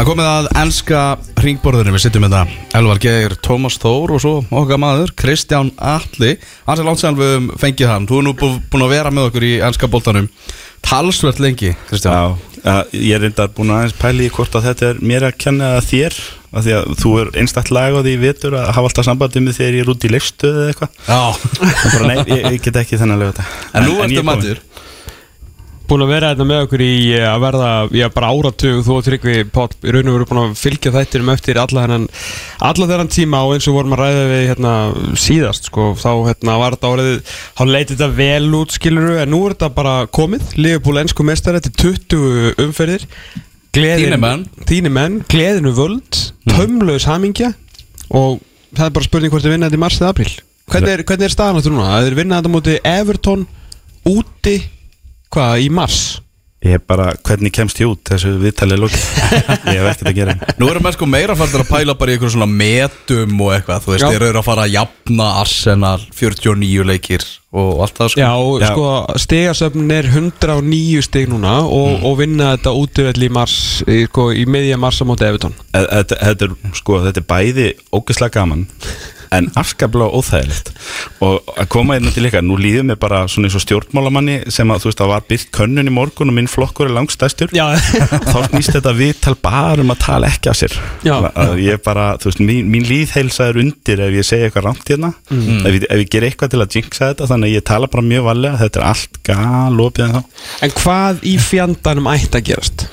[0.00, 1.00] Það komið að ennska
[1.44, 6.30] ringborðinu Við sittum með það Elvar Geir, Tómas Þór og svo okkar maður Kristján Alli
[6.64, 8.06] Hans er langt sér við höfum fengið hann.
[8.08, 10.30] Þú er nú bú- búin að vera með okkur í ennska boltanum.
[10.80, 12.16] Talsvert lengi, Kristján.
[12.16, 15.28] Já, ja, ég er reyndar búin að aðeins pæli í hvort að þetta er mér
[15.28, 16.16] að kenna þér
[16.50, 19.58] af því að þú er einstakt lag á því vitur að hafa alltaf sambandi með
[19.60, 20.96] þegar ég er út í leifstöðu eða eitthvað.
[21.12, 21.20] Já,
[22.00, 23.44] En ég, ég get ekki þennan lög þetta
[23.76, 24.64] en nú ég ertu er matur
[25.90, 29.06] Búin að vera hérna með okkur í eh, að verða, já bara áratug þú og
[29.06, 32.04] Tryggvi Páll í raun og veru búin að fylgja þættinum eftir alla hennan
[32.62, 34.74] alla þennan tíma og eins og vorum að ræða við hérna
[35.18, 37.10] síðast sko þá hérna var þetta árið,
[37.58, 40.52] þá leiti þetta vel út skiluru en nú er þetta bara komið.
[40.60, 43.08] Liverpool ennsku mestar eftir 20 umferðir.
[43.74, 45.18] Þínir menn.
[45.30, 47.52] Gleðinu völd tömlaus hamingja
[48.14, 48.38] og
[48.76, 50.32] það er bara spurning hvort þið vinna þetta í mars eða april
[50.70, 51.88] hvernig er, hvernig er staðan áttur núna?
[51.96, 53.46] að þið vinna þetta móti Everton
[54.10, 54.56] úti
[55.34, 56.00] hvað, í mars?
[56.60, 58.02] Ég er bara, hvernig kemst ég út?
[58.04, 58.98] Þessu viðtalið lóki
[59.72, 60.34] Ég hef ekkert að gera.
[60.60, 63.86] Nú erum við sko meira færður að pæla bara í einhverjum svona metum og eitthvað.
[63.86, 64.10] Þú veist, Já.
[64.12, 67.24] þeir eru að fara að jafna Arsenal 49 leikir
[67.56, 68.20] og allt það sko.
[68.20, 68.66] Já, Já.
[68.74, 68.90] sko,
[69.24, 73.56] stigasöfn er 109 stig núna og, og vinna þetta útvöld í mars
[73.88, 77.66] í, sko, í miðja mars á móti Evertón Þetta, þetta, er, sko, þetta er bæði
[77.90, 78.68] ógeðslega gaman
[79.36, 80.72] en afskaplega óþægilegt.
[81.24, 84.70] Og að koma inn til líka, nú líður mér bara svona eins og stjórnmálamanni sem
[84.72, 87.66] að þú veist það var byrt könnun í morgun og minn flokkur er langstæstur Já,
[88.32, 90.76] þá snýst þetta viðtal bara um að tala ekki af sér.
[91.06, 94.90] Að ég bara, þú veist, mín, mín líðheilsa er undir ef ég segja eitthvað rámt
[94.90, 95.12] hérna.
[95.30, 95.62] Mm.
[95.68, 98.26] ef, ef ég ger eitthvað til að jinxa þetta þannig að ég tala bara mjög
[98.30, 100.20] valega, þetta er allt galopið en
[100.64, 102.86] en hvað í fjandanum ætti að gerast?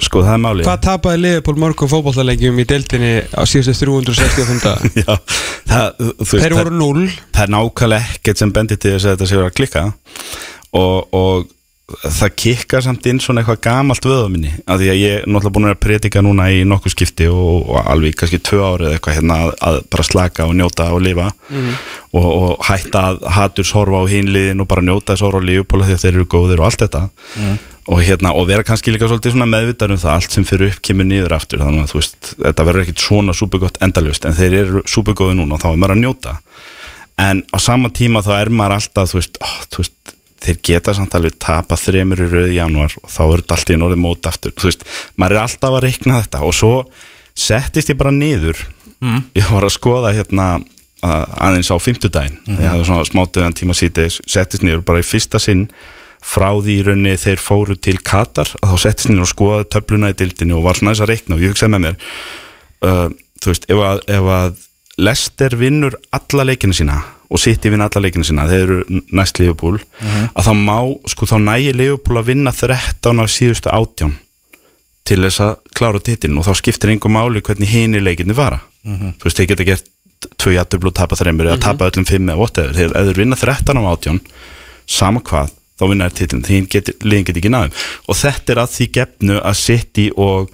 [0.00, 0.66] Sko það er málið.
[0.68, 4.92] Hvað tapaði Liverpool mörgum fótballalegjum í deildinni á síðustu 365 daga?
[5.02, 5.16] Já,
[5.68, 9.40] það, Þeir voru 0 það er nákvæmlega ekkert sem bendir til þess að þetta sé
[9.40, 9.84] verið að klikka.
[10.80, 11.50] Og, og
[11.90, 15.54] það kikkar samt inn svona eitthvað gamalt vöða minni af því að ég er náttúrulega
[15.56, 19.38] búin að predika núna í nokkuð skipti og, og alveg kannski tvö árið eitthvað hérna
[19.42, 21.26] að, að bara slaka og njóta og lifa
[22.12, 25.90] og, og hætta að haturs horfa á hinliðin og bara njóta þess horfa á lífupóla
[25.90, 27.02] því að þeir eru góðir og allt þetta.
[27.90, 30.82] Og hérna og vera kannski líka svolítið svona meðvitað um það allt sem fyrir upp
[30.86, 34.54] kemur niður aftur þannig að þú veist, þetta verður ekkit svona súpugott endalust en þeir
[34.60, 36.36] eru súpugóði núna og þá er maður að njóta.
[37.18, 40.94] En á sama tíma þá er maður alltaf þú veist, ó, þú veist þeir geta
[40.96, 44.00] samt alveg tapa þremur í rauð í januar og þá er þetta alltaf í norðið
[44.02, 44.54] mót aftur.
[44.58, 44.84] Þú veist,
[45.16, 46.72] maður er alltaf að reikna þetta og svo
[47.34, 48.58] settist ég bara niður.
[49.34, 50.46] Ég var að skoða hérna
[51.02, 52.38] að- aðeins á fimmtudaginn.
[52.46, 55.68] Ég hafði svona smátuðan tíma sítið settist niður bara í fyrsta sinn.
[56.22, 60.10] Frá því í rauninni þeir fóru til Katar að þá settist niður og skoðaði töfluna
[60.12, 61.96] í dildinni og var svona þess að reikna og ég hugsaði með mér
[62.86, 63.08] uh,
[63.42, 64.60] þú veist, ef að, ef að
[65.02, 67.00] Lester vinnur alla leikina sína
[67.32, 69.78] og City vinna alla leikina sína þeir eru næst Liverpool
[70.36, 70.76] að þá má,
[71.08, 74.18] sko þá nægir Liverpool að vinna 13 af síðustu átján
[75.08, 78.60] til þess að klára titilin og þá skiptir einhver máli hvernig hini leikinni vara.
[79.18, 79.88] Þú veist, þeir geta gert
[80.38, 82.76] tvö jættublu og tapa þreymur eða tapa öllum fimm eða whatever.
[82.76, 84.20] Þeir, ef þeir vinna 13 af átján
[84.86, 88.60] sama hvað, þá vinna þeir titilin því get, liðin get ekki náðum og þetta er
[88.62, 90.52] að því gefnu að City og,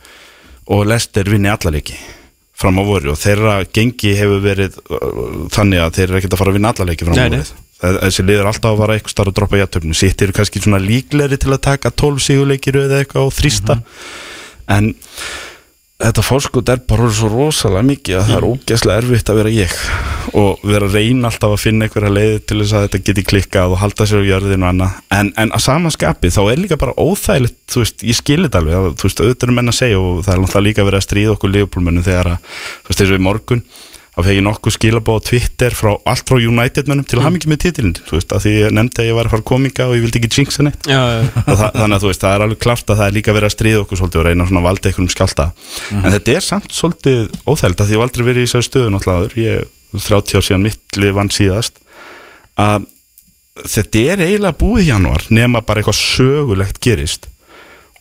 [0.68, 1.98] og Leicester vinni alla leiki
[2.58, 6.40] fram á voru og þeirra gengi hefur verið uh, þannig að þeir eru ekkert að
[6.42, 7.42] fara að vinna alla leiki fram á Nei, nei.
[7.44, 10.34] voru Það- þessi lið er alltaf að fara eitthvað starf að droppa jættöfnu sitt eru
[10.34, 13.76] kannski svona líklegri til að taka 12 sigurleikir eða eitthvað og þrýsta.
[14.74, 14.88] En
[15.98, 19.72] þetta fórskot er bara svo rosalega mikið að það er ógeðslega erfitt að vera ég
[20.38, 23.74] og vera að reyna alltaf að finna einhverja leiði til þess að þetta geti klikkað
[23.74, 25.00] og halda sér á jörðinu og annað.
[25.18, 28.98] En, en að samanskapi þá er líka bara óþægilegt þú veist, ég skilir þetta alveg
[29.00, 31.34] þú veist, auðvitað er menn að segja og það er náttúrulega líka verið að stríða
[31.34, 32.54] okkur liðbúlmönnum þegar að,
[32.84, 33.64] þú veist, þessu í morgun
[34.18, 37.24] þá fegi nokkuð skilabóð á Twitter frá allt frá United-mönnum til mm.
[37.26, 39.86] hamingi með titilin þú veist, að því ég nefndi að ég var að fara kominga
[39.86, 40.88] og ég vildi ekki jinxa neitt.
[40.90, 43.36] Já, já, það, þannig að þú veist, það er alveg klart að það er líka
[43.36, 45.48] verið að stríða okkur svolítið og reyna svona að valda einhverjum skjálta
[45.94, 48.92] en þetta er samt svolítið óþægild að því ég hef aldrei verið í þessari stöðu
[48.96, 49.74] náttúrulega ég
[50.08, 51.82] 30 ár síðan mittlið vann síðast.
[52.58, 52.90] Að
[53.70, 57.30] þetta er eiginlega búið í janúar nema bara eitthvað sögulegt gerist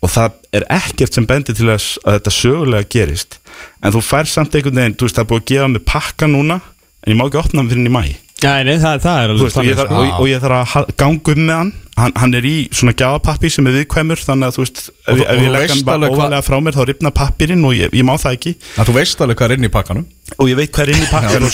[0.03, 3.39] og það er ekkert sem bendir til þess að þetta sögulega gerist.
[3.81, 6.29] En þú fær samt einhvern veginn, þú veist, það er búið að gefa mig pakka
[6.29, 6.59] núna
[7.07, 8.03] en ég má ekki opna hann fyrir hann í mæ
[8.37, 10.01] já nei, það, það veist, og, ég þarf, sko.
[10.01, 13.49] og, og ég þarf að ganga um með hann hann, hann er í svona gjafapappi
[13.51, 16.09] sem er viðkvæmur þannig að þú veist, ef, Og ef og ég legg hann bara
[16.11, 18.53] óvalega frá mér þá ripna pappirinn og ég, ég má það ekki.
[18.77, 20.05] Að Þú veist alveg hvað er inn í pakkanum.
[20.37, 21.53] Og ég veit hvað er inn í pakkanum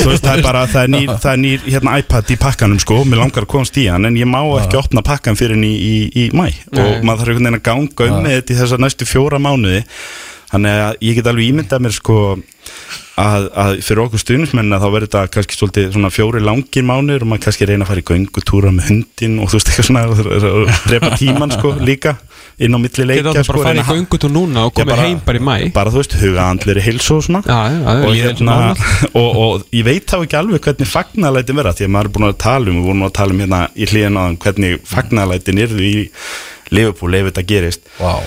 [0.00, 2.80] þú veist, það er bara, það er nýr, það er nýr hérna, iPad í pakkanum
[2.82, 5.66] sko, mér langar að komast í hann en ég má ekki opna pakkan fyrir hann
[5.68, 8.58] í, í, í mæ og maður þarf einhvern veginn að ganga um með þetta í
[8.62, 9.84] þessa næstu fjóra mánuði
[10.52, 12.16] þannig að ég get alveg ímyndað mér sko
[13.20, 17.30] að, að fyrir okkur stuðnismenn þá verður þetta kannski svolítið svona fjóri langir mánir og
[17.30, 20.70] maður kannski reyna að fara í göngutúra með hundin og þú veist eitthvað svona og
[20.88, 22.14] drepa tíman sko líka
[22.60, 24.74] inn á milli leikja Geta það sko, bara að fara í að- göngutúr núna og
[24.76, 27.42] komið heim bara í mæ bara þú veist, huga andlir í heilsu og svona.
[27.46, 28.56] Já, já, og, ég er hérna,
[29.20, 32.28] og, og ég veit þá ekki alveg hvernig fagnalætin vera því að maður er búin
[32.30, 35.84] að tala um, við vorum að tala um hérna í hlýðin á hvernig fagnalætin yrðu
[35.88, 35.94] í
[36.70, 37.80] Liverpool ef þetta gerist.
[37.98, 38.20] Wow.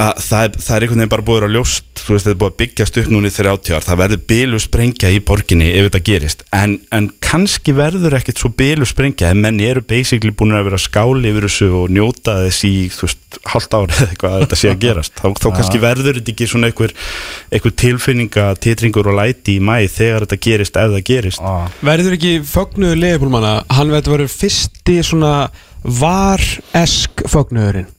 [0.00, 2.38] Að það er, það er einhvern veginn bara búið að ljóst þú veist þetta er
[2.40, 5.88] búið að byggjast upp núna í 30 ár það verður bilu sprengja í borginni ef
[5.88, 6.44] þetta gerist.
[6.56, 10.80] En, en kannski verður ekkert svo bilu sprengja en menn eru basically búin að vera
[10.80, 14.60] skáli yfir þessu og njóta þess í þú veist, halvt ár eða eitthvað að þetta
[14.62, 15.16] sé að gerast.
[15.20, 16.96] Þá, þá kannski verður þetta ekki svona einhver,
[17.52, 21.44] einhver tilfinninga, titringur og læti í mæ þegar þetta gerist ef það gerist.
[21.44, 21.68] Ah.
[21.84, 25.34] Verður ekki fögnuður leifbólmanna Hann verður fyrsti svona
[25.82, 27.90] var-esk fögnuðurinn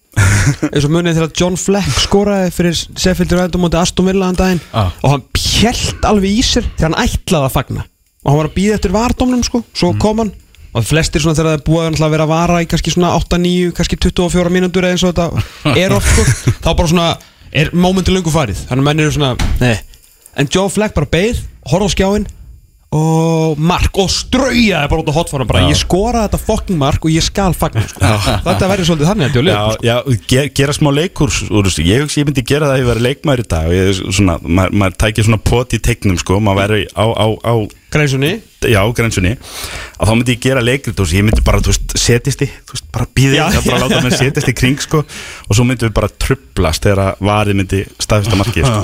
[0.73, 4.61] eins og munið þegar John Fleck skoraði fyrir United á móti Aston Villa en daginn.
[4.75, 4.93] Ah.
[5.01, 7.85] og hann pjælt alveg í sér þegar hann ætlaði að fagna.
[8.23, 10.33] Og hann var að býða eftir vardómnum sko, svo kom hann.
[10.73, 13.73] Og flestir svona þegar það er búið að vera að vara í kannski svona 8-9,
[13.77, 16.53] kannski 24 mínútur eða eins og þetta er oft sko.
[16.65, 17.09] Þá bara svona,
[17.53, 18.63] er mómenti löngu farið.
[18.69, 19.75] Þannig að menn eru svona, nei.
[20.33, 22.25] En Joe Fleck bara beið, horfði á skjáin
[22.93, 27.13] og mark og straujaði bara út á hotfórum bara, ég skoraði þetta fucking mark og
[27.13, 27.99] ég skal fagna sko.
[28.45, 29.95] þetta verður svolítið þannig að Já, já,
[30.29, 31.41] ge- gera smá leikurs
[31.81, 33.71] ég ég myndi gera það ef ég verið leikmaður í dag.
[33.73, 37.53] Ég, svona, maður, maður tækir svona pot í teiknum sko, maður verið á, á, á
[37.93, 38.31] Greisunni
[38.65, 42.47] já, grensunni að þá myndi ég gera leikrit og ég myndi bara, veist, setjast í
[42.49, 43.83] veist, bara býðið, Já, bara já.
[43.83, 47.83] láta mér setjast í kring sko, og svo myndum við bara trublast þegar varið myndi
[48.01, 48.81] staðfesta markið sko.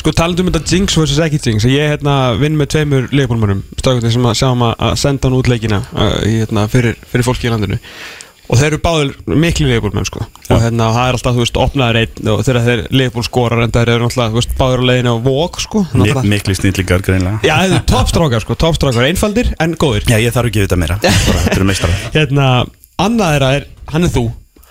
[0.00, 1.18] Sko talandi um þetta Jinx vs.
[1.26, 1.66] ekki Jinx.
[1.68, 5.50] Ég hérna, vinn með tveimur leifbólmönnum Strákundi sem að sjáum að að senda hann út
[5.50, 5.82] leikina
[6.24, 7.76] hérna, fyrir, fyrir fólki í landinu.
[8.50, 10.24] Og þeir eru báður miklu leifbólmenn sko.
[10.50, 13.70] Og hérna, það er alltaf, þú veist, opnaður einn Og þegar þeir leifból skorar En
[13.76, 15.84] það eru alltaf, þú veist, báður á leiðinu á vók sko.
[15.92, 20.08] Mi- Náttúrulega- mikli snillingar greinlega Já, það eru toppstrákar, sko, toppstrákar Einfaldir en góðir.
[20.10, 20.98] Já, ég þarf ekki að vita meira,
[22.16, 22.48] Hérna,
[22.98, 24.24] annað er, hann er þú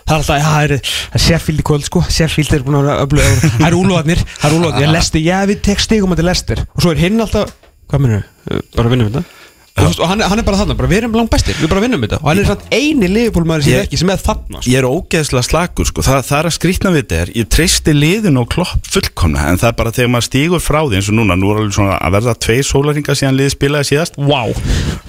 [0.10, 2.02] Það er alltaf, það er, Sheffield í kvöld sko.
[2.10, 5.36] Sheffield er búin að vera öflug Það er úlóðarnir, það er úlóðarnir Ég lesti, já,
[5.46, 7.54] við tek stigum að þetta lestir Og svo er hinn alltaf,
[7.92, 8.26] hvað minnur
[8.74, 9.39] Bara vinnum þetta
[9.80, 12.20] Og, hann, hann er bara þarna, bara við erum langt bestir Við bara vinnum þetta.
[12.24, 14.72] Og hann er samt eini liðbólmaður sem er ekki Sem er þarna sko.
[14.72, 16.04] ég er ógeðslega slakur sko.
[16.06, 19.60] Þa, það er að skrýtna við þetta er ég treysti liðin og klopp fullkomna en
[19.62, 21.98] það er bara þegar maður stígur frá því eins og núna nú er alveg svona
[22.00, 24.20] að verða tvei sólaringar síðan liði spilaði síðast.
[24.20, 24.44] Vá.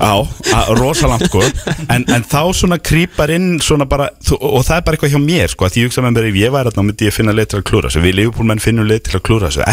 [0.00, 0.12] Á,
[0.54, 1.42] að- rosalangt sko.
[1.90, 4.08] En, en þá svona krýpar inn svona bara,
[4.40, 6.54] og það er bara eitthvað hjá mér sko, því ég hugsa með mér ef ég
[6.54, 9.18] væri þarna myndi ég finna leið til að klúra þessu, við liðbúlmenn finnum leið til
[9.18, 9.66] að klúra þessu,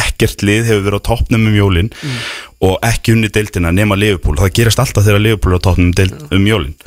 [2.66, 5.98] og ekki unni deildina nema liðbúl, það gerast alltaf þegar liðbúl er á toppnum um,
[5.98, 6.78] deild, jólin.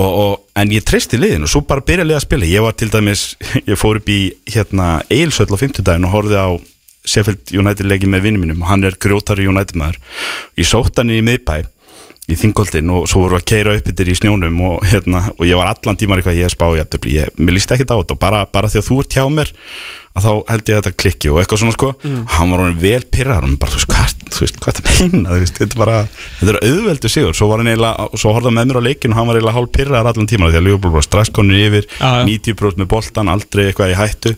[0.00, 2.76] Og, og, en ég treysti liðinu og svo bara byrja lið að spila, ég var
[2.78, 3.24] til dæmis
[3.70, 6.48] ég fór upp í hérna Eilsöll á 50 daginn og horfði á
[7.10, 8.62] Sheffield United leiki með vinnum mínum.
[8.64, 10.00] Og hann er grjótari United maður.
[10.60, 11.62] Ég sótt hann í miðbæ
[12.30, 15.58] í þingoldin og svo voru að keira upp yfir í snjónum og, hérna, og ég
[15.58, 18.14] var allan tímar eitthvað ég spá í aftöfli, ég, mér líst ekkert á þetta.
[18.14, 19.50] Og bara, bara því að þú ert hjá mér
[20.14, 21.92] að þá held ég að þetta klikki og eitthvað svona sko.
[22.36, 25.38] Hann var vel pyrrar og bara þú veist hvað, þú veist, hvað þetta meina þú
[25.42, 25.96] veist, þetta er bara,
[26.40, 27.36] þetta er auðveldu sigur.
[27.38, 29.56] Svo var hann eiginlega, svo horfði hann með mér á leikin og hann var eiginlega
[29.58, 32.10] hálf pyrrar allan tímar því að Liverpool var strax konur yfir, já.
[32.28, 34.34] 90% með boltan aldrei eitthvað í hættu.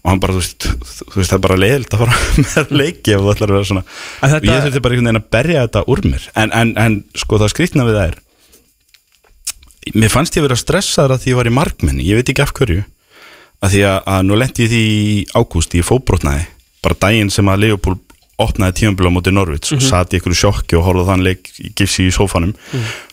[0.00, 0.68] Og hann bara, þú veist,
[1.12, 3.70] þú veist það er bara leiðilt að fara með leiki ef þú ætlar að vera
[3.70, 3.84] svona
[4.24, 6.26] En þetta- ég þurfti bara einhvern veginn að berja þetta úr mér.
[6.44, 8.18] En, en, en sko það skrýtna við það er
[9.96, 12.52] mér fannst ég vera stressaður að því ég var í markmenni ég veit ekki af
[12.56, 12.82] hverju.
[13.64, 16.44] Að því að, að nú lendi ég því í ágúst ég fóbrotnaði,
[16.84, 17.98] bara daginn sem að Leopold
[18.40, 21.52] opnaði tímabila á móti Norvits og satt í einhverju sjokki og horfði á þann leik
[21.60, 22.52] í gifsi í sófanum.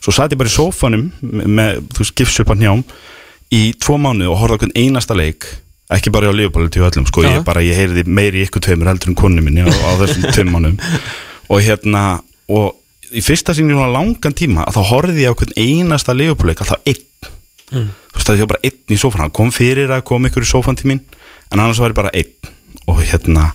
[0.01, 2.83] Svo satt ég bara í sófanum með, þú veist, gifs upp að njám
[3.53, 5.47] í tvo mánu og horfði á hvern einasta leik
[5.93, 9.13] ekki bara á Leopold til öllum sko, ég bara, ég heyrði meiri ykkur tveimur heldur
[9.13, 10.75] en konu minni á, á þessum tveim mánum
[11.47, 12.19] og hérna
[12.51, 12.75] og
[13.15, 16.63] í fyrsta sinni svona langan tíma að þá horfði ég á hvern einasta Leopold leik
[16.63, 17.05] alltaf einn.
[17.71, 20.49] Þú veist það var bara einn í sófan hann kom fyrir að koma ykkur í
[20.49, 21.03] sófan til mín
[21.51, 22.51] en annars var ég bara einn.
[22.87, 23.49] Og hérna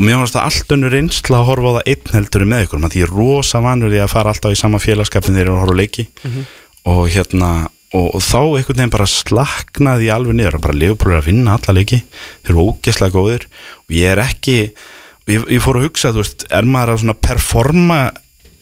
[0.00, 2.84] og mér fannst það allt önnur reynsla að horfa á það einn heldur með ykkur.
[2.88, 5.52] Því ég er rosa vanur því að fara alltaf í sama félagskapin þegar ég er
[5.52, 6.04] að horfa á leiki.
[6.88, 7.50] Og hérna
[7.92, 10.56] og, og þá einhvern veginn bara slaknaði alveg niður.
[10.56, 12.00] Og bara er að vinna alla leiki.
[12.46, 13.44] Þeir eru ógeðslega góðir.
[13.84, 14.56] Og ég er ekki
[15.28, 18.00] ég, ég fór að hugsa, veist, er maður að svona performa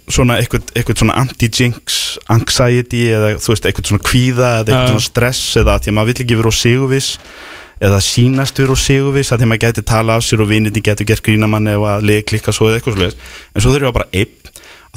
[0.08, 2.00] svona eitthvað, eitthvað svona anti-jinx
[2.32, 5.96] anxiety eða þú veist, eitthvað svona kvíða eða eitthvað svona stress eða að því að
[5.98, 7.10] maður vill ekki vera á sigurviss
[7.78, 11.06] eða sínast vera á sigurviss að því að geti tala af sér og viniti getur
[11.08, 14.12] gert grínamann ef að liði klikka svo eða eitthvað svo en svo þurfum ég bara
[14.12, 14.36] einn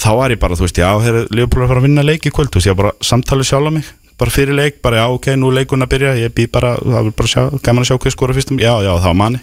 [0.01, 2.25] þá var ég bara, þú veist, já, þeir Leopold er að fara að vinna leik
[2.25, 3.89] í kvöld þú veist, ég var bara samtalið sjálf á mig
[4.21, 7.15] bara fyrir leik, bara já, ok, nú leikun að byrja ég býð bara, það var
[7.17, 9.39] bara sjá, gaman að sjá hver skora fyrstum, já, já, það var manni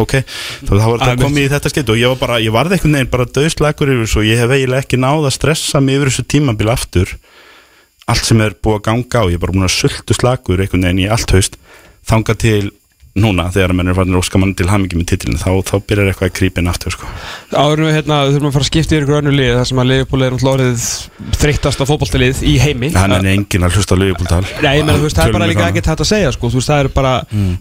[0.00, 0.14] ok,
[0.64, 3.12] þá var þetta komið í þetta skipt og ég var bara, ég varði einhvern veginn
[3.12, 6.24] bara döðslagur yfir þessu og ég hef eiginlega ekki náð að stressa mig yfir þessu
[6.32, 7.12] tímabil aftur.
[8.08, 10.88] Allt sem er búið að ganga á, ég er bara búin að sultu slagur einhvern
[10.88, 11.60] veginn í allt haust
[12.08, 12.72] þanga til
[13.12, 16.36] núna þegar menn er farin óskamann til hamingi með titilin þá, þá byrjar eitthvað að
[16.38, 17.08] creepin aftur sko.
[17.52, 19.90] Árum við hérna, þurfum að fara að skipta yfir ykkur önnu lið þar sem að
[19.90, 20.86] Liverpool er náttúrulega orðið
[21.42, 22.90] þreyttasta fótballtalið í heimi.
[22.96, 25.68] Hann er enginn að hlusta á lögupúltal Nei, meina, þú veist, það er bara líka
[25.68, 27.14] ekkert hægt að segja sko, þú veist, það er bara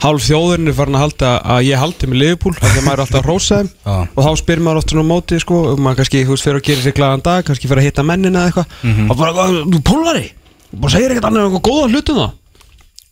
[0.05, 3.03] hálf þjóðurinn er farin að halda að ég haldi með af því að maður er
[3.05, 3.71] alltaf að rósa þeim.
[4.15, 6.85] Og þá spyr maður ofta nú móti sko, maður kannski, þú veist, fyrir að gera
[6.85, 9.09] sér glæðan dag kannski fyrir að hitta mennina eða eitthvað.
[9.09, 10.25] Og bara, "Hvað, þú pólari,
[10.71, 12.31] þú bara segir ekkert annað eitthvað góða hlutum það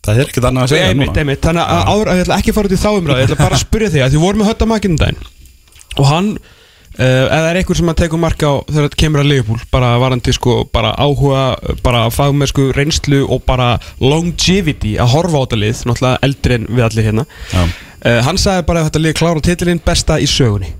[0.06, 1.24] það er ekkert annað að segja einmitt, núna.
[1.24, 3.28] einmitt, þannig að áður að ég ætla ekki að fara út í þá umræðu, ég
[3.28, 5.28] ætla bara að spyrja þig að því vorum með hötta makinn um daginn.
[5.98, 6.32] Og hann
[6.98, 9.90] Uh, eða er einhver sem að tekur marka á þegar þetta kemur að Liverpool bara
[10.02, 11.44] varandi sko bara áhuga,
[11.84, 13.68] bara fagmennsku reynslu og bara
[14.02, 17.24] longevity að horfa á þetta lið, náttúrulega eldri en við allir hérna.
[17.54, 20.72] Uh, hann sagði bara að þetta lið klára titilinn besta í sögunni.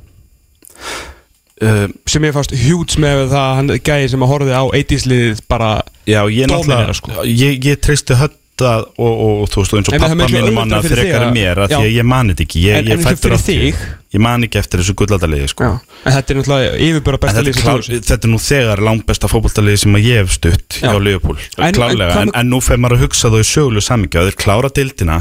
[1.62, 5.08] Uh, sem ég fannst hjúts með það að hann gæði sem að horfið á 80s
[5.14, 5.72] liðið bara
[6.10, 7.16] já, ég náttúrulega sko.
[7.28, 11.22] ég, ég treysti hötta og, og, og þú veist, eins og pappa að fyrir frekar
[11.28, 12.62] en mér að að- að ég mani þetta ekki.
[12.66, 13.74] Ég, fættur á þig?
[14.10, 15.66] ég man ekki eftir þessu gulladaliði sko.
[16.04, 17.58] En þetta er náttúrulega yfirbúra besta lið
[18.02, 20.90] þetta er nú þegar langt besta fótballtaliði sem að ég hef stutt Já.
[20.90, 22.10] hjá Liverpool, En- klárlega.
[22.10, 24.68] en en, hvað- en, nú fer maður að hugsa þó í sögulu samingja þeir klára
[24.74, 25.20] dildina,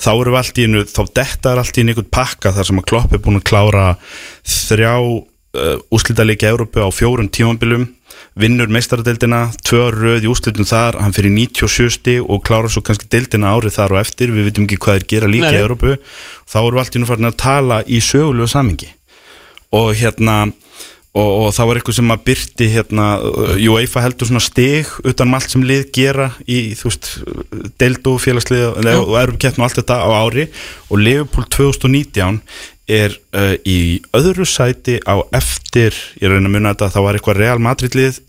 [0.00, 2.64] þá erum við allt í einu þá detta er allt í einu einhvern pakka þar
[2.70, 3.84] sem að Klopp er búin að klára
[4.44, 7.88] þrjá uh, úslítalegi Európu á fjórum tímambilum
[8.40, 13.10] vinnur meistaradildina, tvö röð í úslitum þar, hann fyrir 97 stig og klára svo kannski
[13.10, 15.64] dildina árið þar og eftir við veitum ekki hvað þeir gera líka Nei, í.
[15.64, 15.96] Európu
[16.50, 18.90] þá erum við allt í einu farin að tala í sögulegu samingi
[19.76, 20.36] og hérna
[21.16, 23.06] og, og það var eitthvað sem að byrti hérna,
[23.58, 27.10] UEFA heldur svona stig utan um allt sem lið gera í þú veist,
[27.82, 30.46] deildu félagslið og erum keppn og allt þetta á ári.
[30.90, 32.40] Og Liverpool 2019
[32.90, 37.40] er uh, í öðru sæti á eftir, ég reyna að muna þetta það var eitthvað
[37.40, 38.20] Real Madrid lið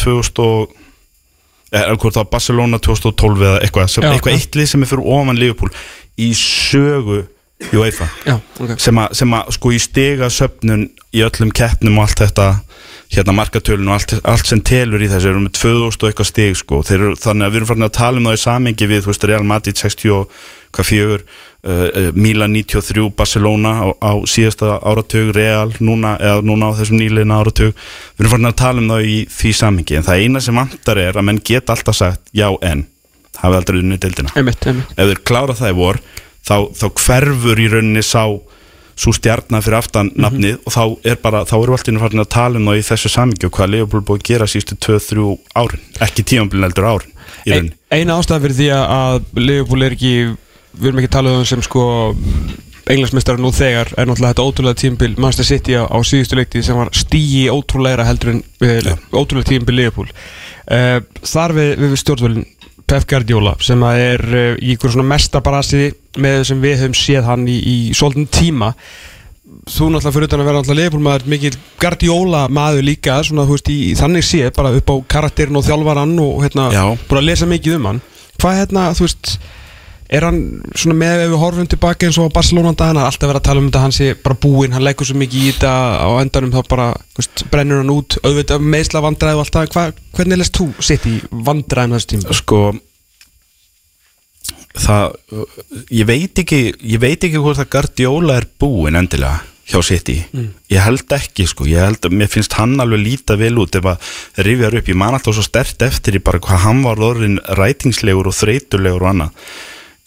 [0.00, 0.76] 2000 og
[1.70, 4.90] eða hvort það var Barcelona 2012 eða eitthvað, sem, Já, eitthvað eitt lið sem er
[4.90, 5.70] fyrir ofan Liverpool
[6.20, 7.20] í sögu
[7.76, 8.08] UEFA.
[8.24, 8.74] Já, ok.
[8.80, 12.46] Sem að, sko í stiga söpnun í öllum keppnum og allt þetta
[13.10, 16.58] hérna markatölun og allt, allt sem telur í þessu erum við 2000 og eitthvað stig
[16.60, 16.80] sko.
[16.94, 19.46] Eru, þannig að við erum farin að tala um það í samengi við veist Real
[19.46, 20.36] Madrid 60 og
[20.70, 26.70] hvað fjögur uh, uh, Milan 93 Barcelona á, á síðasta áratug Real núna, eða núna
[26.70, 27.74] á þessum nýleina áratug.
[28.14, 31.02] Við erum farin að tala um það í því samengi en það eina sem vantar
[31.02, 32.86] er að menn geta alltaf sagt já en.
[33.40, 34.30] Hafi aldrei unnið deildina.
[34.94, 35.98] Ef þeir klára það í vor
[36.46, 38.22] þá, þá hverfur í rauninni sá
[39.00, 42.60] svo stjarnar fyrir aftan nafnið og þá er bara, þá eru alltaf farin að tala
[42.60, 46.26] um það í þessu samingju og hvað Leopold búið að gera sístu 2-3 árin, ekki
[46.28, 47.16] tímambilin heldur árin
[47.46, 47.76] rauninni.
[47.90, 50.12] Eina ástæða fyrir því að Liverpool er ekki
[50.76, 51.84] við erum ekki talað um sem sko
[52.90, 56.78] englandsmeistar nú þegar er náttúrulega þetta ótrúlega tímbil Manchester City á, á síðustu leikti sem
[56.78, 62.48] var stíi ótrúlega heldur en við, ótrúlega tímbil Liverpool uh, þar við, við stjórnvölin
[62.90, 66.98] Pep Guardiola sem að er uh, í ykkur svona mesta barasi með sem við höfum
[66.98, 68.72] séð hann í, í svolítinn tíma
[69.70, 73.56] þú náttúrulega fyrir utan að vera náttúrulega Liverpool maður mikil Guardiola maður líka svona þú
[73.56, 76.84] veist í, í þannig séð bara upp á karakterin og þjálfaran og hérna Já.
[77.06, 78.02] búin að lesa mikið um hann
[78.40, 79.34] hvað hérna þú veist
[80.10, 80.40] er hann
[80.74, 83.62] svona með ef við horfum tilbaka eins og Barcelona hann er alltaf verið að tala
[83.62, 86.60] um þetta hann sé bara búinn, hann leggur svo mikið í þetta á endanum þá
[86.72, 86.88] bara,
[87.18, 88.18] veist, brennur hann út.
[88.24, 89.74] Auðvitað meðsla vandræði og allt það.
[89.76, 89.84] Hva,
[90.18, 92.38] hvernig lest þú sitt í vandræðin þessu tíma?
[92.40, 92.62] sko
[94.80, 95.14] það,
[95.92, 99.40] ég veit ekki ég veit ekki hvort að Guardiola er búinn endilega
[99.70, 100.16] hjá City.
[100.70, 103.86] Ég held ekki sko, ég held að mér finnst hann alveg líta vel út ef
[103.86, 107.38] að rifjar upp, ég man alltaf svo stert eftir í bara hvað hann var orðin
[107.58, 109.52] rætingslegur og þreytulegur og annað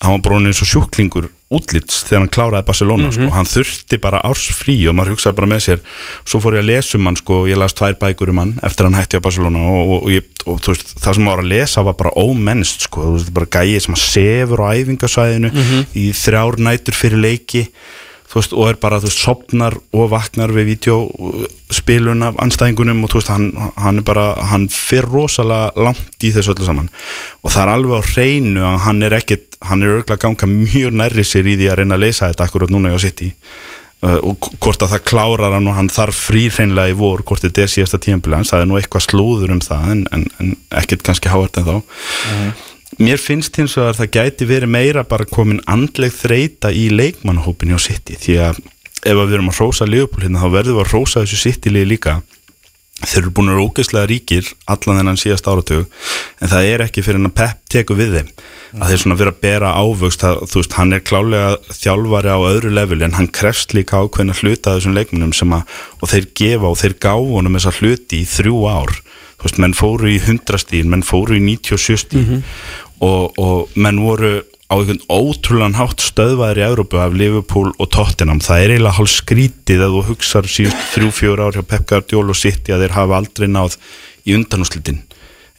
[0.03, 4.21] hann var orðinn eins og sjúklingur útlits þegar hann kláraði Barcelona sko, hann þurfti bara
[4.25, 5.81] árs frí og maður hugsaði bara með sér
[6.25, 8.89] svo fór ég að lesa um hann sko, ég las tvær bækur um hann eftir
[8.89, 11.85] hann hætti á Barcelona og, og, og, og veist, það sem maður var að lesa
[11.89, 15.53] var bara ómennst sko, þú veist, bara gæið sem að sefur á æfingasvæðinu
[15.93, 17.67] í þrjár nætur fyrir leiki
[18.33, 23.19] veist, og er bara, þú veist, sopnar og vaknar við vídeospilun af anstæðingunum og þú
[23.19, 26.89] veist, hann, hann er bara, hann fyrir rosalega langt í þessu öllu saman.
[27.43, 30.49] Og það er alveg á hreinu að hann er ekkit, hann er örgulega að ganga
[30.51, 33.29] mjög nærri sér í því að reyna að leysa þetta akkurat núna hjá City.
[34.03, 37.45] Uh, og hvort að það klárar hann og hann þarf frí hreinlega í vor, hvort
[37.45, 40.49] þetta er síðasta tíðanbili hans, það er nú eitthvað slúður um það en, en, en
[40.81, 41.75] ekkit kannski háart en þá
[43.01, 47.71] Mér finnst hins vegar að það gæti verið meira bara komin andleg þreita í leikmannhópin
[47.73, 48.59] hjá City því að
[49.03, 51.73] ef að við erum að rósa Leopold hérna þá verðum við að rósa þessu City
[51.73, 52.17] liði líka
[53.09, 55.87] þeir eru búin að vera ógeðslega ríkir allan þennan síðast áratug
[56.39, 58.29] en það er ekki fyrir hann að Pep teku við þeim.
[58.73, 62.39] Að þeir svona vera að bera ávöxt að, þú veist, hann er klálega þjálfari á
[62.49, 66.29] öðru leveli en hann krefst líka ákveðna hluta af þessum leikmunum sem að, og þeir
[66.39, 68.95] gefa og þeir gáfa honum þessa hluti í þrjú ár.
[69.37, 72.25] Þú veist, menn fóru í 100 stíl, menn fóru í 97 stíl
[73.03, 74.39] og, og menn voru
[74.73, 78.41] á einhvern ótrúlan hátt stöðvæðir í Európu af Liverpool og Tottenham.
[78.41, 82.33] Það er eiginlega hálf skrítið að þú hugsar síðust þrjú, fjór ár hjá Pep Guardiola
[82.33, 83.77] og City að þeir hafa aldrei náð
[84.25, 85.03] í undanúslitin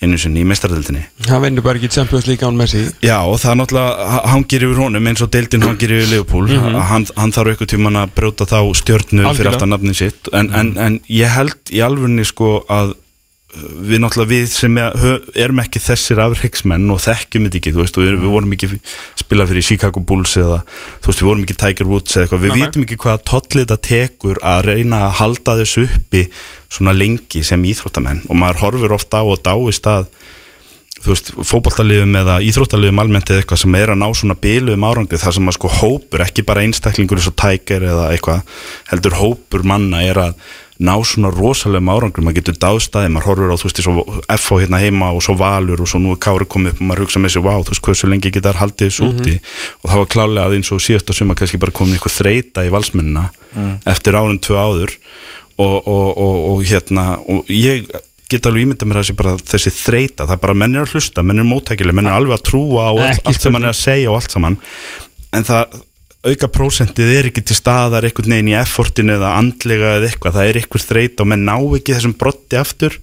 [0.02, 2.83] einu sinni í mestardöldinni hann vinnur bara ekki Champions League án Messi.
[3.04, 6.50] Já og það er náttúrulega hangir yfir honum eins og deildin hangir yfir Liverpool.
[6.50, 10.28] Hann, hann þarf eitthvað tíman að brjóta þá stjörnu fyrir aftan nafnin sitt.
[10.35, 12.97] En, en, en ég held í alvörni sko að
[13.54, 14.96] við náttúrulega við sem er,
[15.44, 18.70] erum ekki þessir afreiksmenn og þekkjum þetta ekki, veist, við, við vorum ekki
[19.20, 22.54] spila fyrir Chicago Bulls eða þú veist, við vorum ekki Tiger Woods eða eitthvað, við
[22.54, 22.61] nei.
[22.62, 26.25] vitum ekki hvaða tollið þetta tekur að reyna að halda þessu uppi
[26.75, 28.25] svona lengi sem íþróttamenn.
[28.28, 30.08] Og maður horfir ofta á og dáist að
[31.04, 35.20] þú veist, fótboltaliðum eða íþróttaliðum almennt eða eitthvað sem er að ná svona biluðum árangri.
[35.20, 39.66] Þar sem að sko hópur, ekki bara einstaklingur eins og tækir eða eitthvað heldur hópur
[39.68, 40.38] manna er að
[40.83, 43.83] ná svona rosalegum árangri, maður getur dástaði maður horfir á, þú veist,
[44.35, 47.04] FH hérna heima og svo Valur og svo nú er Kári komið upp og maður
[47.04, 49.37] hugsa með sér, vá, þú veist, hversu lengi geta þær haldið þessu úti?
[49.83, 52.73] Og það var klálega að eins og síðasta suma kannski bara komin eitthvað þreita í
[52.75, 53.28] valsmennina
[53.95, 54.97] eftir árun tvö áður.
[55.54, 57.87] Og, og, og, og hérna og ég
[58.33, 60.97] get alveg ímynda mér að þessi bara þessi þreita, það er bara menn er að
[60.97, 63.71] hlusta menn er móttækileg, menn er alveg að trúa á allt, allt sem hann er
[63.71, 64.57] að segja og allt saman.
[65.35, 65.76] En það
[66.25, 70.50] auka prósentið er ekki til staðar einhvern veginn í effortinu eða andlega eða eitthvað, það
[70.50, 72.99] er einhver þreita og menn ná ekki þessum brotti aftur.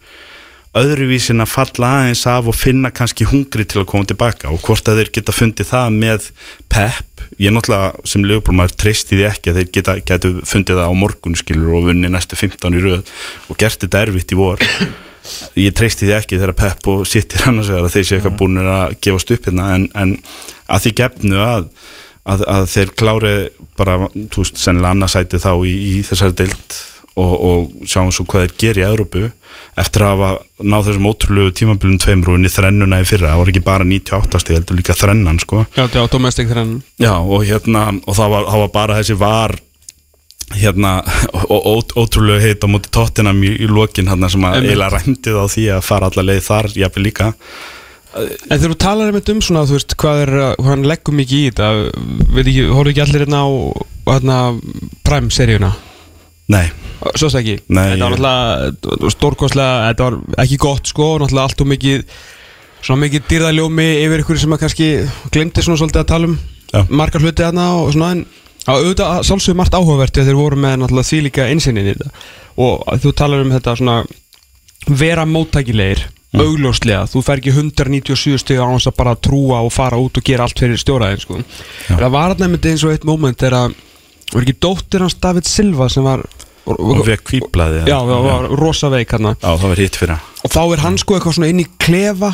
[0.71, 4.53] Öðruvísin að falla aðeins af og finna kannski hungri til að koma tilbaka.
[4.53, 6.29] Og hvort að þeir geta fundið það með
[6.71, 11.01] pep, ég náttúrulega sem lögbólmaður treysti því ekki að þeir geta, geta fundið það á
[11.03, 13.11] morgun skilur og vunni næstu 15 í röð
[13.51, 14.63] og gert þetta erfitt í vor.
[15.59, 18.63] Ég treysti því ekki þegar pep og sittir annars vegar að þeir séu eitthvað búin
[18.63, 20.15] að gefast upp hérna en, en
[20.71, 21.67] að því gefnu að,
[22.29, 23.35] að, að þeir klári
[23.79, 26.79] bara, þú veist, sennilega annarsæti þá í, í þessari deild
[27.19, 29.23] og, og sjáum svo hvað þeir gera í Európu
[29.79, 30.29] eftir að hafa
[30.67, 33.33] náð þessum ótrúlegu tímabilum tveimur og unni þrennuna í fyrra.
[33.33, 35.65] Það var ekki bara 98 stíð, heldur líka þrennan sko.
[35.75, 39.19] já, já, domestic þegar hann Já, og hérna og það var, það var bara þessi
[39.19, 39.57] var
[40.51, 40.93] hérna
[41.47, 41.73] og ó,
[42.03, 45.67] ótrúlega heit á móti tóttinam í, í lokin hérna sem að eiginlega ræmdi á því
[45.77, 47.31] að fara alla leið þar, jáfnir líka
[48.11, 50.31] En þegar þú talar einmitt um svona, þú veist, hvað er,
[50.67, 51.69] hann leggur mikið í þetta,
[52.35, 53.49] veit ekki, horfðu ekki allir hérna á,
[54.09, 54.39] hérna,
[55.07, 55.71] Prime-seríuna?
[56.51, 56.65] Nei,
[57.15, 57.55] Svo það ekki?
[57.73, 62.03] Nei, Þetta var náttúrulega stórkostlega, þetta var ekki gott, sko, náttúrulega allt og mikið,
[62.83, 64.89] svona mikið dýrðaljómi yfir ykkur sem að kannski
[65.33, 66.37] glemti svona svolítið að tala um
[66.71, 66.83] Já.
[66.91, 68.25] margar hluti þarna og svona, en
[68.69, 72.11] auðvitað að sjálfsögum margt áhugavert þegar þeir voru með náttúrulega því líka einsinn í þetta
[72.61, 73.95] og þú talar um þetta svona
[75.01, 76.45] vera móttækilegir Mm.
[76.45, 80.23] augljóslega, þú fer ekki 197 stig á hans að bara trúa og fara út og
[80.23, 81.41] gera allt fyrir stjóraðin sko.
[81.89, 83.73] það var nefndi eins og eitt moment þegar að
[84.31, 86.23] var ekki dóttir hans David Silva sem var
[86.71, 89.57] og við kvíblaði já, það var rosa veik hann það
[90.45, 92.31] og þá er hann sko eitthvað svona inn í klefa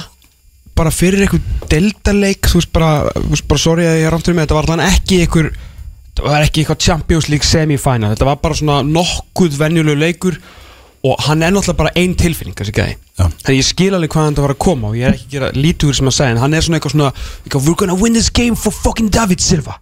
[0.77, 2.91] bara fyrir eitthvað deildaleik þú veist bara,
[3.49, 5.49] bara sorry að ég er ráttur með þetta var hann ekki eitthvað
[6.17, 8.13] þetta var ekki eitthvað Champions League semi-final.
[8.15, 10.39] Þetta var bara svona nokkuð venjulegu leikur
[11.08, 14.38] og hann er náttúrulega bara ein tilfinning þessi gæði þannig ég skil alveg hvað hann
[14.41, 16.56] var að koma og ég er ekki að gera lítugur sem að segja en hann
[16.58, 19.78] er svona eitthvað svona eitthvað, we're gonna win this game for fucking David Silva.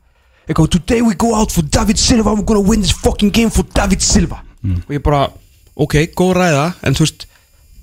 [0.47, 3.65] Eitthvað today we go out for David Silva we're gonna win this fucking game for
[3.75, 4.41] David Silva.
[4.87, 5.29] Og ég bara
[5.75, 7.27] ok, góð ræða en þú veist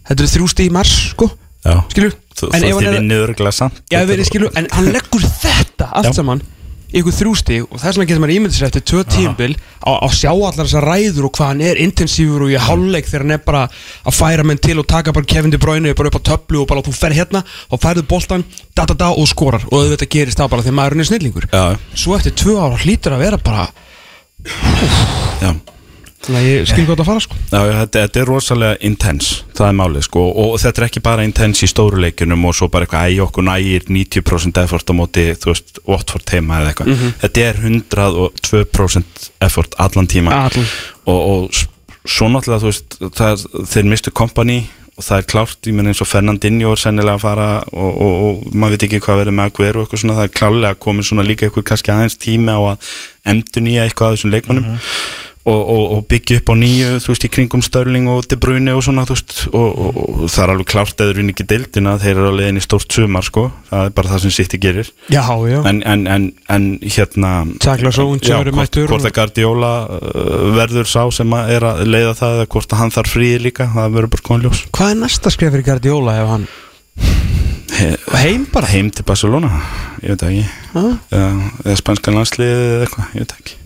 [0.08, 1.30] þetta er þrjú stíð í mars sko.
[2.32, 2.64] Þú, en
[4.58, 6.40] en hann leggur þetta allt saman
[6.92, 9.54] ykkur þrjústig og þess vegna getur maður ímyndið sér eftir tvö tímbil
[9.88, 13.36] að sjá allar þessar ræður og hvað hann er intensífur og í hálfleik þegar hann
[13.36, 16.28] er bara að færa menn til og taka bara Kevin De Bruyne bara upp á
[16.30, 18.44] töflu og bara þú fer hérna og færðu boltan,
[18.76, 19.64] da da da og skorar.
[19.72, 21.48] Og þetta gerist það bara þegar maðurinn er snillingur.
[21.52, 21.64] Já,
[21.96, 23.68] svo eftir tvö ára hlýtur að vera bara
[25.42, 25.52] já
[26.22, 27.36] þannig að ég skil gott að fara sko.
[27.50, 31.02] Já, þetta, þetta er rosalega intense, það er málið sko og, og þetta er ekki
[31.02, 34.94] bara intense í stóru leikunum og svo bara eitthvað æg okkur nægir 90% effort á
[34.94, 37.14] móti, þú veist, Watford heima eða eitthvað, Mhm.
[37.24, 40.30] þetta er 102% effort allan tíma.
[40.46, 40.66] Allan.
[41.06, 41.66] og, og s-
[42.06, 44.60] svo náttúrulega, þú veist, það, þeir mistu kompani
[44.98, 48.14] og það er klárt, ég menn eins og Fernandinho er sennilega að fara og, og,
[48.26, 50.80] og maður veit ekki hvað verður með að hverju og eitthvað svona, það er klálega
[50.86, 52.90] komið svona líka eitthvað kannski aðeins tími á að
[53.32, 54.66] endur nýja eitthvað að þessum leikmannum
[55.42, 58.74] og, og, og byggja upp á nýju þú veist, í kringum Störling og De Bruyne
[58.76, 62.12] og svona, þú veist, og, og, það er alveg klárt eða raunin ekki deildina, þeir
[62.12, 64.92] eru á leiðin í stórt sumar, sko, það er bara það sem City gerir.
[65.10, 65.58] Já, já.
[65.66, 67.32] En, en, en, en hérna
[67.92, 72.12] Sóun, Já, hvort, mættur hvort að Guardiola uh, verður sá sem að er að leiða
[72.18, 75.32] það eða hvort að hann þarf fríi líka, það verður bara konljós Hvað er næsta
[75.34, 76.46] skref fyrir Guardiola ef hann
[78.12, 78.68] Heim bara?
[78.70, 79.50] heim til Barcelona,
[80.04, 80.44] ég veit ekki.
[80.76, 81.26] Eða,
[81.64, 83.61] eða spanskan landsliðið eða eitthvað, ég veit ekki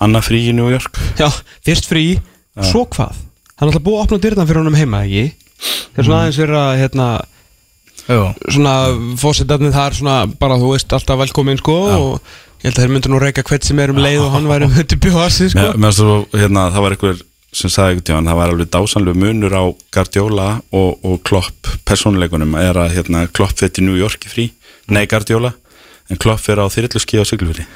[0.00, 0.96] Anna frí í New York.
[1.20, 1.28] Já,
[1.66, 2.04] fyrst frí,
[2.64, 3.18] svo hvað?
[3.60, 5.26] Hann er alltaf búið að opna dyrna fyrir honum heima, ekki?
[5.92, 7.08] Það er svona aðeins fyrir að hérna,
[8.50, 8.74] svona
[9.20, 13.12] fósitarnir þar svona bara þú veist alltaf velkomin sko og ég held að þeir myndu
[13.12, 15.60] nú reyka hvert sem er um leið og hann væri myndi bjóða sig sko.
[15.60, 17.20] Mér- fannst svo, hérna, það var einhver
[17.52, 22.54] sem sagði einhvern tíðan, það var alveg dásanlega munur á Guardiola og, og Klopp persónuleikunum
[22.62, 24.48] er að hérna, Klopp fyrir New York í frí,
[24.88, 25.52] nei Guardiola
[26.10, 27.66] en Klopp fyrir á þyrluski á Siglufjörði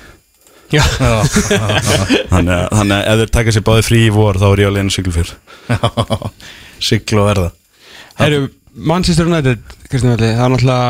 [0.80, 4.68] þannig, að- þannig að ef þeir taka sér báði frí í vor þá er ég
[4.70, 5.32] á leiðinu Siglufjörð
[6.84, 7.50] Sigl og verða.
[8.18, 8.40] Herru,
[8.74, 10.88] Manchester United Kristján Velli, það er náttúrulega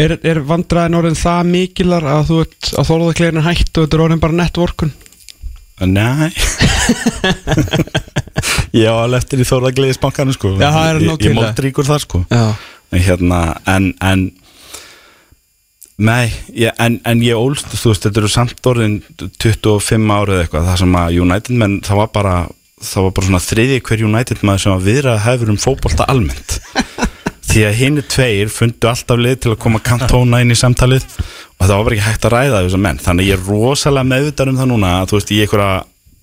[0.00, 3.98] er, er vandræðin orðin það mikilar að þú ert að þólaðaklegin er hætt og þetta
[3.98, 4.92] er orðin bara networkun?
[5.80, 6.28] Nei.
[8.76, 10.52] Ég á alveg eftir í Þóra Gleðisbankanum sko.
[10.60, 11.40] Já, það er nóg Ég, ég það.
[11.40, 12.20] mótt ríkur þar sko.
[12.30, 12.42] Já,
[12.94, 13.40] en hérna
[13.72, 14.26] en, en
[16.00, 19.00] Nei, ég, en, en ég ólst, þú veist, þetta eru samt orðin
[19.42, 22.36] 25 árið eitthvað, það sem að United menn, það var bara
[22.80, 26.56] það var bara svona þriði hver United maður sem að viðra hefur um fótbolta almennt.
[27.50, 31.64] Því að hinni tveir fundu alltaf leið til að koma kantóna inn í samtalið og
[31.66, 33.00] það var bara ekki hægt að ræða þessar menn.
[33.02, 35.72] Þannig ég er rosalega meðvitað um það núna að þú veist, í einhverja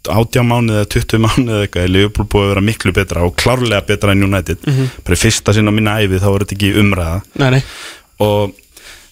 [0.07, 3.35] átjá mánuð eða 20 mánuð eða eitthvað er Liverpool búið að vera miklu betra og
[3.37, 4.63] klárlega betra en United.
[5.03, 7.19] Bara í fyrsta sinn á minna æfi þá er þetta ekki umræða.
[7.43, 7.61] Nei, nei.
[8.23, 8.55] Og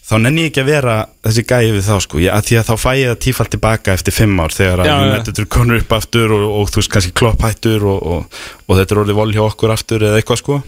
[0.05, 2.67] þá nenni ég ekki að vera þessi gæi við þá sko, ég, að því að
[2.69, 4.95] þá fæ ég það tífalt tilbaka eftir fimm ár þegar að Já.
[5.09, 8.79] United eru konur upp aftur og, og þú veist kannski klopp hættur og, og, og
[8.79, 10.59] þetta er orðið vol hjá okkur aftur eða eitthvað sko.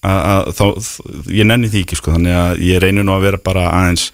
[0.00, 0.64] Að, að, þá,
[1.36, 4.06] ég nenni því ekki sko þannig að ég reynir nú að vera bara aðeins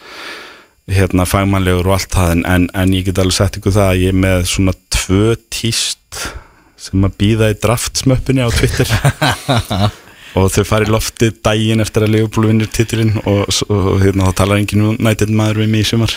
[0.90, 4.02] hérna fagmannlegur og allt það en, en, en ég get alveg sett ykkur það að
[4.02, 6.26] ég er með svona tvö tíst
[6.86, 8.90] sem að býða í draftsmöppinni á Twitter
[10.37, 14.29] og þau fara í lofti daginn eftir að Leopold vinnur titilinn og, s- og hérna
[14.31, 16.12] þá talar enginn nættið maður við mig í sumar.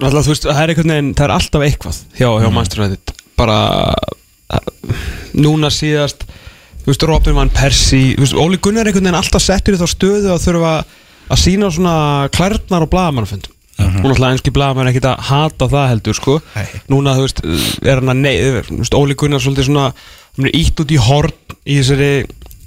[0.00, 3.14] Alltaf, veist, það er veginn, það er alltaf eitthvað hjá, hjá Manchester United.
[3.40, 3.58] Bara
[4.54, 5.00] uh,
[5.34, 6.24] núna síðast
[6.80, 9.80] þú veist, Robin van Persie þú veist, Óli Gunnar er einhvern veginn alltaf settur í
[9.80, 10.74] þá stöðu að þurfa
[11.30, 11.94] að sína svona
[12.34, 16.66] klærnar og blagamannfundum og náttúrulega enski blagamann er ekkert að hata það heldur sko, Nei.
[16.92, 17.38] núna þú veist
[17.88, 18.18] er hann að
[18.76, 19.86] veist, Óli Gunnar svolítið svona,
[20.36, 21.32] hann er ítt út í horn
[21.64, 22.10] í þessari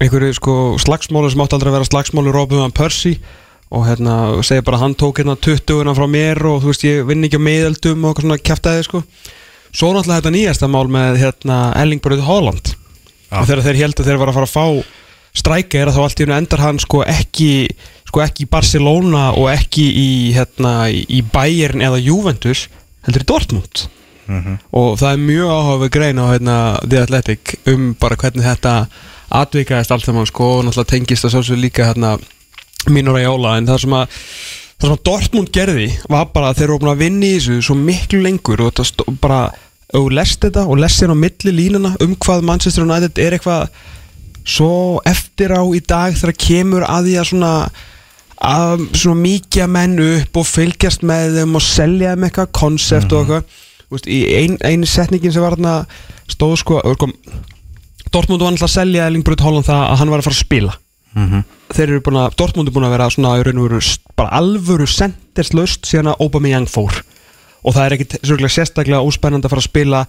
[0.04, 3.20] einhverju sko slagsmálu sem átti aldrei að vera slagsmálu Robin van Persie.
[3.74, 7.08] Og hérna segja bara að hann tók hérna 20 frá mér og þú veist ég
[7.10, 9.02] vinn ekki á meðeldum og svona kjæftæði sko.
[9.74, 12.76] Svo náttúrulega þetta nýjasta mál með hérna Ellingbröð Holland.
[13.34, 15.02] Og þegar þeir held að þeir var að fara að fá
[15.34, 17.50] strækir þá allt í hennu endar hann sko ekki
[18.06, 22.68] sko ekki í Barcelona og ekki í hérna í Bayern eða Juventus
[23.08, 23.86] heldur í Dortmund
[24.72, 26.58] og það er mjög áhuga grein á hérna
[26.88, 28.88] The Athletic um bara hvernig þetta
[29.34, 32.18] atvikaðist allt þegar sko og náttúrulega tengist að sjálfsög líka hérna
[32.90, 33.58] Mino Raiola.
[33.58, 34.20] En það sem að
[34.78, 37.62] það sem að Dortmund gerði var bara að þeir eru búin að vinna í þessu
[37.62, 39.42] svo miklu lengur og þetta bara
[39.94, 43.70] og lest þetta og lest hérna á milli línuna um hvað Manchester United er eitthvað
[44.44, 47.54] svo eftir á í dag þegar kemur að því að svona
[48.44, 53.22] að svona mikið menn upp og fylgjast með þeim og selja þeim eitthvað konsept og
[53.22, 53.46] eitthvað.
[53.46, 55.76] Þú veist, í ein, einu setningin sem var þarna
[56.32, 57.10] stóð sko, sko
[58.14, 60.74] Dortmund var alltaf að selja Ellingbrut Holland það að hann var að fara að spila.
[61.74, 63.80] Þeir eru búin að, Dortmund er búin að vera svona í raun og veru
[64.18, 67.00] bara alvöru senderslaust síðan að Aubameyang fór.
[67.64, 68.16] Og það er ekkit
[68.54, 70.04] sérstaklega óspennandi að fara að spila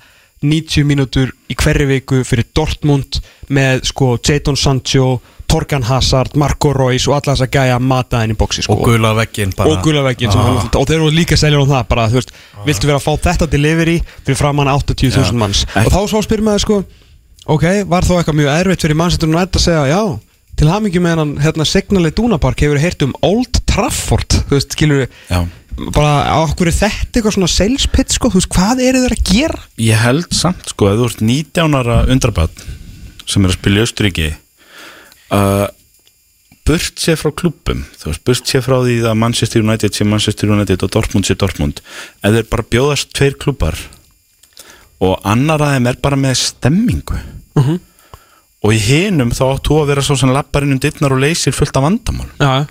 [0.45, 5.21] 90 mínútur í hverju viku fyrir Dortmund með sko Jadon Sancho,
[5.55, 8.75] Torgan Hazard Marco Reus og alla þess að gæja mata henni í bóksi sko.
[8.81, 12.11] Og gula veggin og gulavegin sem hann og þeir eru líka selja um það bara,
[12.11, 12.35] þú veist,
[12.67, 15.64] viltu vera að fá þetta delivery fyrir framann 80.000 manns?
[15.79, 16.83] Og þá svo spyrir maður sko
[17.47, 20.01] ok, var þá eitthvað mjög erfitt fyrir United að segja já,
[20.59, 24.77] til hamingi með hann hérna Signal Iduna Park hefur heyrt um Old Trafford, þú veist,
[24.77, 25.40] skilur Já.
[25.95, 29.17] bara á okkur er þetta eitthvað svona sales pitch sko, þú veist, hvað eru þeir
[29.17, 29.61] að gera?
[29.83, 32.64] Ég held samt sko að þú ert 19 ára undrabann
[33.27, 34.31] sem er að spila í Östuríki
[35.31, 35.67] uh,
[36.65, 40.91] burt sér frá veist, burt sér frá því að Manchester United sé Manchester United og
[40.95, 41.81] Dortmund sé Dortmund
[42.25, 43.77] ef þeir bara bjóðast tveir klubbar
[45.05, 47.19] og annar að þeim er bara með stemmingu
[47.55, 47.77] Mhm.
[48.65, 51.53] og í hinum þá áttu að vera svo sem lappar inn um dittnar og leysir
[51.55, 52.67] fullt af vandamál já,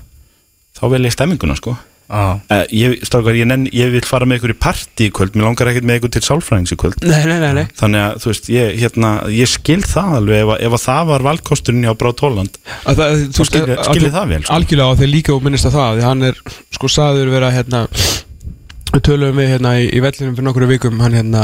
[0.75, 1.77] þá vel ég stemminguna sko
[2.13, 2.25] Já.
[2.37, 5.33] uh, ég, strákar, ég, nenn, ég vil fara með ykkur í partí í kvöld.
[5.33, 6.99] Mér langar ekkert með ykkur til sálfræðings í kvöld.
[7.09, 7.63] Nei, nei, nei, nei.
[7.79, 10.43] Þannig að veist, ég, hérna, ég skil það alveg.
[10.43, 12.59] Ef, ef að það var valkosturinn hjá Brát Holland.
[12.85, 14.53] Þú skil- að- skil ég að- það vel, sko.
[14.59, 16.37] Algjörlega og þeir líka og minnist að það hann er
[16.77, 17.87] sko saður vera hérna
[18.93, 21.43] við töluðum við hérna í, í vellinum fyrir nokkru vikum hann hérna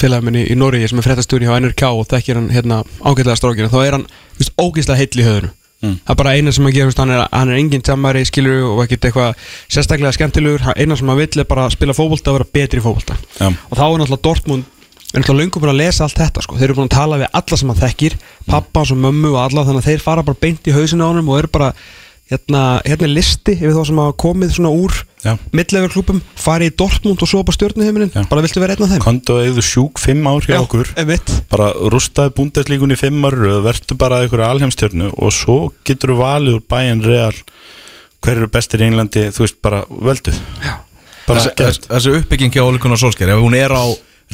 [0.00, 3.68] félagin minni í Noregi sem er fréttastjóri hjá NRK og þekkir hann hérna ágætlega strókina
[3.68, 4.06] þá er hann
[4.38, 5.92] veist, ógeðslega heill í höfðinu Mm.
[6.02, 8.64] það er bara eina sem hann gerir veist, hann, er, hann er engin tjammari skilur
[8.72, 12.32] og ekkert eitthvað sérstaklega skemmtilegur Hann- eina sem hann vill er bara að spila fótbolta
[12.32, 13.46] og vera betri í fótbolta Já.
[13.52, 14.64] og þá er náttúrulega Dortmund
[15.14, 16.56] er náttúrulega löngum búin að lesa allt þetta sko.
[16.58, 18.16] þeir eru búin að tala við alla sem hann þekkir
[18.50, 21.30] pappa og mömmu og alla þannig að þeir fara bara beint í hausinu á honum
[21.30, 21.70] og eru bara
[22.28, 25.32] hérna, hérna listi yfir þá sem hafa komið svona úr Já.
[25.50, 28.22] midlegur klubum, farið í Dortmund og svo bara stjórnuheiminin, Já.
[28.30, 31.32] bara viltu vera einn af þeim konto eða sjúk fimm ár hjá okkur einmitt.
[31.50, 33.34] bara rústaði búndeslíkunni fimm ár
[33.66, 35.56] verður bara einhverju alheimstjörnu og svo
[35.88, 37.34] getur þú valið úr bæinn real
[38.22, 40.34] hver eru bestir í Englandi þú veist bara völdu
[41.26, 43.84] bara Þessi, uppbygging hjá Ole Gunnar Solskjær ef hún er á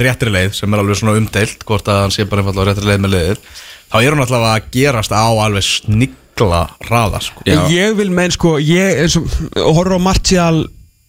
[0.00, 2.90] réttri leið sem er alveg svona umdeilt hvort að hann sé bara einfallega á réttri
[2.90, 3.40] leið með leiðið
[3.88, 5.64] þá er hún alltaf að gerast á alveg
[6.34, 7.42] snigla hraða sko.
[7.46, 10.66] En ég vil menn sko og horfður á Martial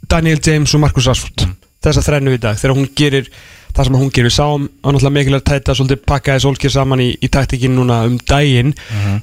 [0.07, 1.47] Daniel James og Marcus Rashford.
[1.83, 3.29] Þessa þrennu í dag þegar hún gerir
[3.75, 7.09] það sem hún gerir, við sáum á náttúrulega mikilvægt tæta svolítið pakkaði Solskjær saman í,
[7.19, 8.71] í taktikinn núna um daginn.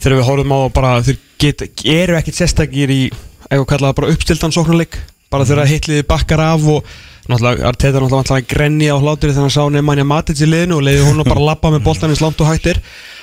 [0.03, 3.01] Þegar við horfum á bara þeir get, eru ekkit sérstakir í
[3.49, 5.01] eitthvað kallað bara uppstiltan sóknarleik.
[5.33, 6.93] Bara þegar hitliði bakkar af og
[7.31, 10.85] náttúrulega Arteta náttúrulega náttúrulega grenni á hlátri þegar hann sá Nemanja Matic í liðinu og
[10.85, 12.83] leiði hún að bara lappa með boltan eins langt og hættir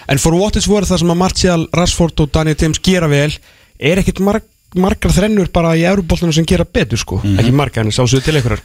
[0.10, 3.32] en for what it's worth það sem að Martial, Rashford og Daniel James gera vel
[3.80, 7.22] er ekkit marg, margar þrennur bara í Euróboltinu sem gera betur sko.
[7.38, 8.63] Ekki margar en sá svo til einhverjar.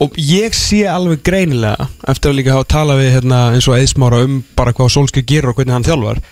[0.00, 4.22] Og ég sé alveg greinilega eftir að líka hafa talað við hérna, eins og eðsmára
[4.24, 6.22] um bara hvað Solskjær gerir og hvernig hann þjálfar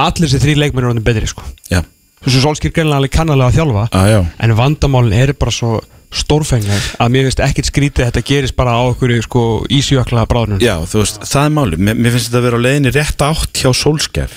[0.00, 1.44] allir þessi þrý leikmenn er betri sko.
[1.68, 1.82] Já,
[2.24, 7.28] þessu Solskjær greinilega kannalega að þjálfa ah, en vandamálin eru bara svo stórfengleg að mér
[7.28, 11.20] finnst ekkert skrítið að þetta gerist bara á okkur sko, ísjökla bráðnum já, þú veist,
[11.30, 14.34] það er máli mér, mér finnst þetta að vera á leiðinni rétt átt hjá Solskjær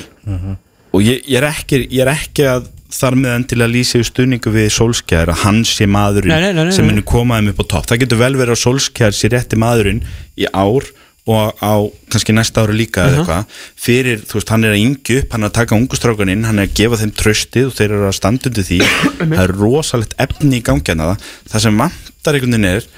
[0.93, 4.51] og ég, ég, er ekki, ég er ekki að þar með endilega lýsa í stuðningu
[4.53, 6.93] við Solskjær að hann sé maðurinn Nei, nei, nei, sem nei.
[6.93, 7.87] muni koma þeim upp á topp.
[7.89, 10.03] Það getur vel verið að Solskjær sé rétti maðurinn
[10.37, 10.85] í ár
[11.23, 11.73] og á
[12.11, 15.45] kannski næsta ári líka eða eitthvað fyrir, þú veist, hann er að yngju upp hann
[15.45, 18.49] er að taka ungustrákaninn, hann er að gefa þeim tröstið og þeir eru að standa
[18.51, 18.79] undir því.
[19.21, 21.13] Það er rosalegt efni í gangi hana
[21.47, 22.89] það sem vantar einhvern veginn er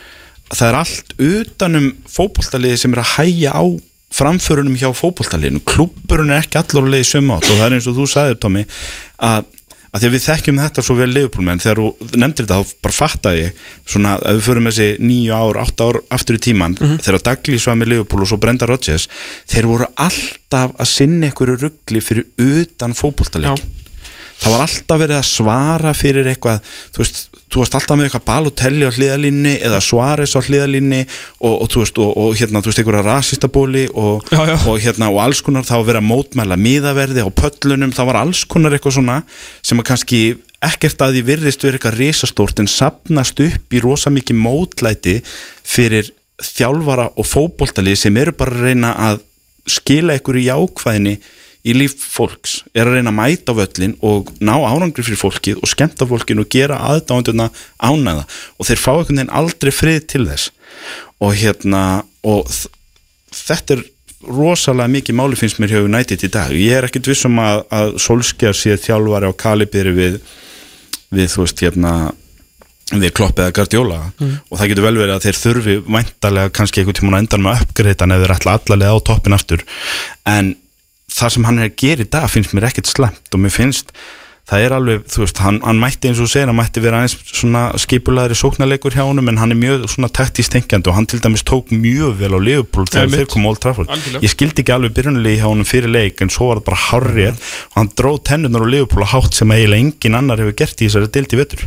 [0.50, 3.66] að það er allt utanum fótboltaliði sem er að hæja á
[4.16, 5.62] framförunum hjá fótboltaliðinu.
[5.68, 8.66] Klúburinn er ekki að leiði sömu átt og það er eins og þú sagðir Tómi
[9.26, 9.50] að
[9.96, 12.98] að því að við þekkjum þetta svo vel leifupólmenn þegar þú nefndir þetta þá bara
[12.98, 13.62] fattaði ég
[13.94, 17.80] svona að við förum þessi nýju ár, átta ár aftur í tíman þegar Douglas var
[17.80, 19.08] með leifupól og svo Brenda Rodgers
[19.48, 23.64] þeir voru alltaf að sinna einhverju ruggli fyrir utan fótboltaleik
[24.42, 26.62] það var alltaf verið að svara fyrir eitthvað
[26.96, 27.22] þú veist,
[27.52, 31.84] þú varst alltaf með eitthvað Balotelli á hliðalínni eða Suárez á hliðalínni og, og þú
[31.84, 34.34] veist, og, og hérna, þú veist, einhverja rasistabóli og,
[34.70, 38.44] og hérna, og alls konar þá vera að mótmæla miðaverði á pöllunum, það var alls
[38.50, 39.22] konar eitthvað svona
[39.62, 40.22] sem að kannski
[40.66, 45.16] ekkert að því virðist verið eitthvað risastórt en sapnast upp í rosa mikið mótlæti
[45.66, 49.24] fyrir þjálfara og fótboltalið sem eru bara að reyna að
[49.70, 51.16] skila í jákvæðinni
[51.66, 55.72] í líf fólks, er að reyna að mæta völlin og ná árangri fyrir fólkið og
[55.72, 57.50] skemmta fólkinu og gera aðdánduna
[57.82, 58.26] ánæða
[58.60, 60.52] og þeir fá einhvern veginn aldrei frið til þess.
[61.24, 61.82] Og hérna
[62.26, 62.50] og
[63.34, 63.86] þetta er
[64.26, 66.54] rosalega mikið máli finnst mér hjá United í dag.
[66.54, 70.20] Ég er ekkit vissum að, að Solskjær sé þjálfari á kalibiri við
[71.16, 71.94] við þú veist hérna
[72.94, 74.00] við klopp eða Guardiola.
[74.50, 77.64] Og það getur vel verið að þeir þurfi væntalega kannski einhvern tímann á endan með
[77.66, 79.66] uppgreitan eða þeir ætla allalega á toppin aftur.
[80.30, 80.54] En
[81.16, 83.96] það sem hann er að gera í dag finnst mér ekkert slemt og mér finnst
[84.46, 87.16] það er alveg, þú veist, hann, hann mætti eins og segir hann mætti vera aðeins
[87.32, 91.22] svona skipulaðri sóknarleikur hjá honum en hann er mjög svona taktist tengjandi og hann til
[91.24, 93.90] dæmis tók mjög vel á Liverpool þegar þeir kom Old Trafford.
[93.90, 94.22] Algjörlega.
[94.22, 97.42] ég skildi ekki alveg byrjunulegi hjá honum fyrir leik en svo var það bara harrið
[97.72, 100.92] og hann dróð tennunar á Liverpool að hátt sem eiginlega engin annar hefur gert í
[100.92, 101.66] þessari dildi vettur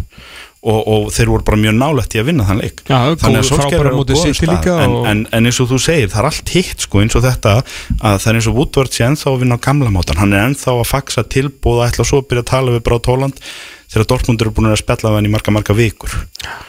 [0.59, 2.83] og, og þeir voru bara mjög nálægt í að vinna þann leik.
[2.89, 4.69] Já, þannig að Solskjaer frábæra er á góðum stað.
[4.75, 7.57] En, en, en eins og þú segir, það er allt hitt sko, eins og þetta
[7.63, 10.47] að það er eins og Woodward sé ennþá að vinna á gamla mátan hann er
[10.49, 13.43] ennþá að faxa tilbúð og ætla svo að byrja að tala við Brát Hóland
[13.89, 16.17] þegar Dortmund eru búin að spjalla við hann í marga marga vikur.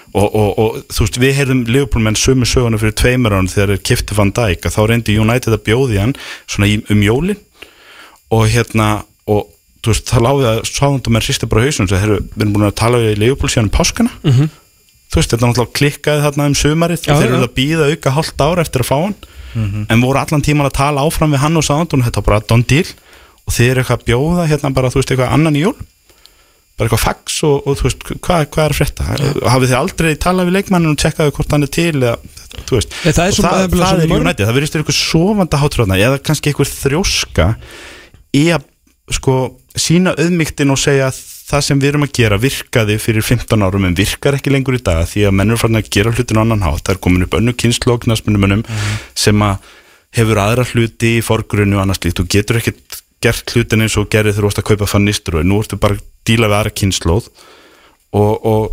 [0.10, 3.84] Og, og, og þú veist, við heyrðum Liverpoolmenn sömu söguna fyrir tveimur án þegar þeir
[3.90, 6.16] kifti Van Dijk að þá reyndi United að bjóði hann
[6.48, 7.42] svona í, um jólin.
[8.34, 8.90] Og hérna
[9.30, 9.52] og
[9.88, 13.18] veist, það láði að sáðundum er sýsta bara þeir við erum búin að tala við
[13.18, 14.12] Liverpool síðan um páskana.
[14.24, 14.50] Mhm.
[15.10, 17.02] þú veist, þetta náttúrulega klikkaði þarna um sumarið.
[17.06, 19.16] Já, og þeir eru að býða auka hálft ár eftir að fá hann.
[19.90, 22.62] En voru allan tíman að tala áfram við hann og sáðundum þetta var bara don
[22.62, 22.86] deal.
[23.48, 25.74] Og þeir eru eitthvað að bjóða hérna bara, þú veist, eitthvað annan í jól?
[26.78, 29.08] Bara eitthvað fax og, og þú veist, hvað, hvað er frétta?
[29.50, 32.14] Hafið þið aldrei talað við leikmannin og tjekkaðu hvort hann er til eða,
[32.70, 35.58] það er og svo- það, það er svo er mörg- United, það verðist eitthvað sofanda
[35.60, 37.48] hátröðna eða kannski eitthvað þrjóska
[38.38, 38.69] í að
[39.16, 39.36] sko
[39.80, 41.20] sína auðmygtin og segja að
[41.50, 44.84] það sem við erum að gera virkaði fyrir 15 árum en virkar ekki lengur í
[44.86, 46.84] dag því að menn eru farin að gera hlutin á annan hátt.
[46.86, 48.66] Það er komin upp önnu kynnslóknasmunumönnum
[49.18, 49.70] sem að
[50.20, 54.08] hefur aðra hluti í forgrunni og annars líkt og getur ekkert gert hlutin eins og
[54.10, 57.28] þú varst að kaupa fannistur og nú ertu bara að díla við aðra kynnslóð
[58.16, 58.70] og, og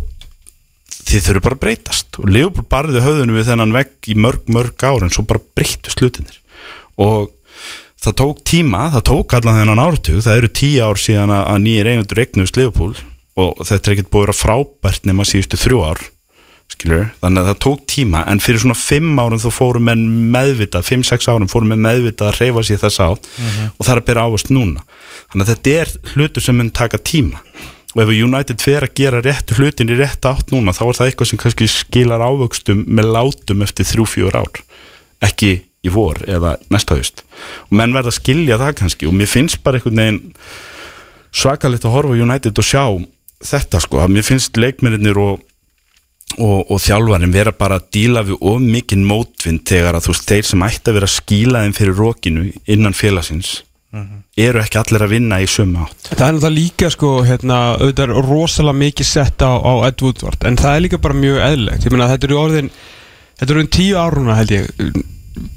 [1.07, 2.19] þið þurfum bara að breytast.
[2.21, 6.01] Og Leopold barði höfðunum við þennan vegg í mörg, mörg ár en svo bara breytust
[6.01, 6.39] hlutinir
[6.97, 7.29] og
[8.03, 11.91] það tók tíma, það tók allan þennan ártug það eru tíu ár síðan að, nýjir
[11.93, 13.01] eigendur eignust Leopold
[13.37, 16.05] og þetta er ekkert búið að frábært nema síðustu þrjú ár
[16.77, 20.85] skilur, þannig að það tók tíma en fyrir svona fimm árum þá fórum menn meðvitað,
[20.87, 23.29] fimm, sex árum fórum menn meðvitað að reyfa sér þess átt
[23.71, 24.83] og það er að byrja ávast núna.
[25.31, 27.41] Þannig að þetta er hlutur sem mun taka tíma.
[27.95, 31.11] Og ef United fer að gera réttu hlutin í rétt átt núna þá er það
[31.11, 34.61] eitthvað sem kannski skilar ávöxtum með látum eftir þrjú, fjör ár.
[35.23, 35.53] Ekki
[35.87, 37.23] í vor eða næsta haust.
[37.67, 40.23] Og menn verða að skilja það kannski og mér finnst bara einhvern veginn
[41.37, 42.83] svakalegt að horfa United og sjá
[43.47, 45.43] þetta sko, að mér finnst leikmennir og,
[46.39, 50.31] og, og þjálfarinn vera bara að díla við of mikinn mótvind þegar að þú veist,
[50.31, 53.61] þeir sem ætti að vera að skíla þeim fyrir rókinu innan félagsins
[54.37, 56.09] eru ekki allir að vinna í sömu átt.
[56.11, 60.43] Það er náttúrulega líka sko, hérna, auðvitað er rosalega mikið sett á, á Ed Woodward
[60.45, 61.85] En það er líka bara mjög eðlilegt.
[61.87, 62.71] Ég meina þetta eru orðin
[63.37, 64.67] Þetta eru orðin tíu áruna held ég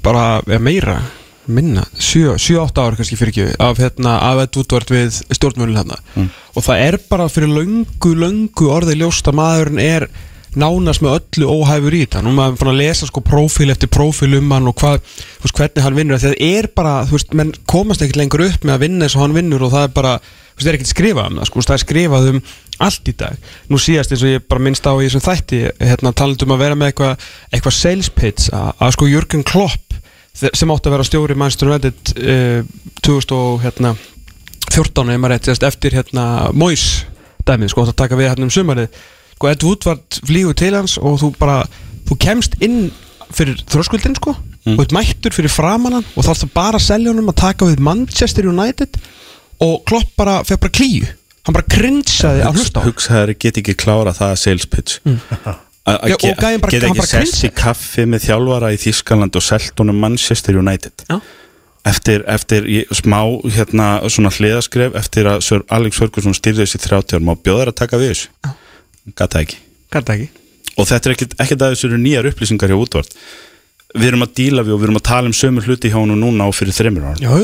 [0.03, 0.99] Bara meira
[1.51, 5.97] Minna, 7-8 ár kannski fyrir ekki Af, hérna, af Ed Woodward við stjórnmjölin hérna
[6.55, 10.07] Og það er bara fyrir löngu, löngu orðið ljóst að maðurinn er
[10.59, 12.21] nánast með öllu óhæfur í þetta.
[12.25, 14.99] Nú maður fann að lesa sko prófíl eftir prófíl um hann og hvað,
[15.39, 16.19] þú veist, hvernig hann vinnur.
[16.19, 19.23] Það er bara, þú veist, menn komast ekkert lengur upp með að vinna eins og
[19.23, 21.63] hann vinnur og það er bara þú veist, það er ekkert skrifað um það, sko,
[21.69, 22.41] það er skrifað um
[22.83, 23.37] allt í dag,
[23.69, 26.77] nú síðast eins og ég bara minnst á í þessum þætti, hérna talandum að vera
[26.79, 29.95] með eitthvað eitthva sales pitch að, sko Jürgen Klopp,
[30.33, 32.61] sem átti að vera stjóri Manchester United uh,
[33.03, 33.95] 2014 hérna,
[35.19, 36.85] maður rétt, eftir hérna Mois
[37.47, 39.01] dæmið, sko, að taka við hérna um sumarið.
[39.35, 41.61] Sko, Ed Woodward flýgur til hans og þú bara,
[42.09, 42.91] þú kemst inn
[43.31, 44.35] fyrir þröskuldin, sko.
[44.61, 48.45] Og þú ert mættur fyrir framannan og þá ertu bara honum að taka við Manchester
[48.45, 48.99] United
[49.61, 51.07] og Klopp bara, fekk bara klíu
[51.45, 52.85] hann bara grinsaði að hlusta á.
[52.85, 54.99] Hugsaður get ekki klára það að sales pitch.
[55.81, 57.51] Að Já, ge- bara- get ekki grinsaði.
[57.57, 60.93] kaffi með þjálfara í Þískaland og selt honum Manchester United.
[61.09, 61.21] Já.
[61.83, 63.17] eftir, eftir smá
[63.49, 67.79] hérna, svona hliðaskref eftir að Sir Alex Ferguson styrði þessi 30 árum og bjóðar að
[67.81, 68.27] taka við þessu?
[69.17, 69.57] Gata ekki.
[69.91, 70.27] Ekki.
[70.77, 73.15] Og þetta er ekkert, ekkert að þessu eru nýjar upplýsingar hjá útvart
[73.97, 76.13] við erum að díla við og við erum að tala um sömu hluti hjá hann
[76.19, 77.39] núna og fyrir þreymur ára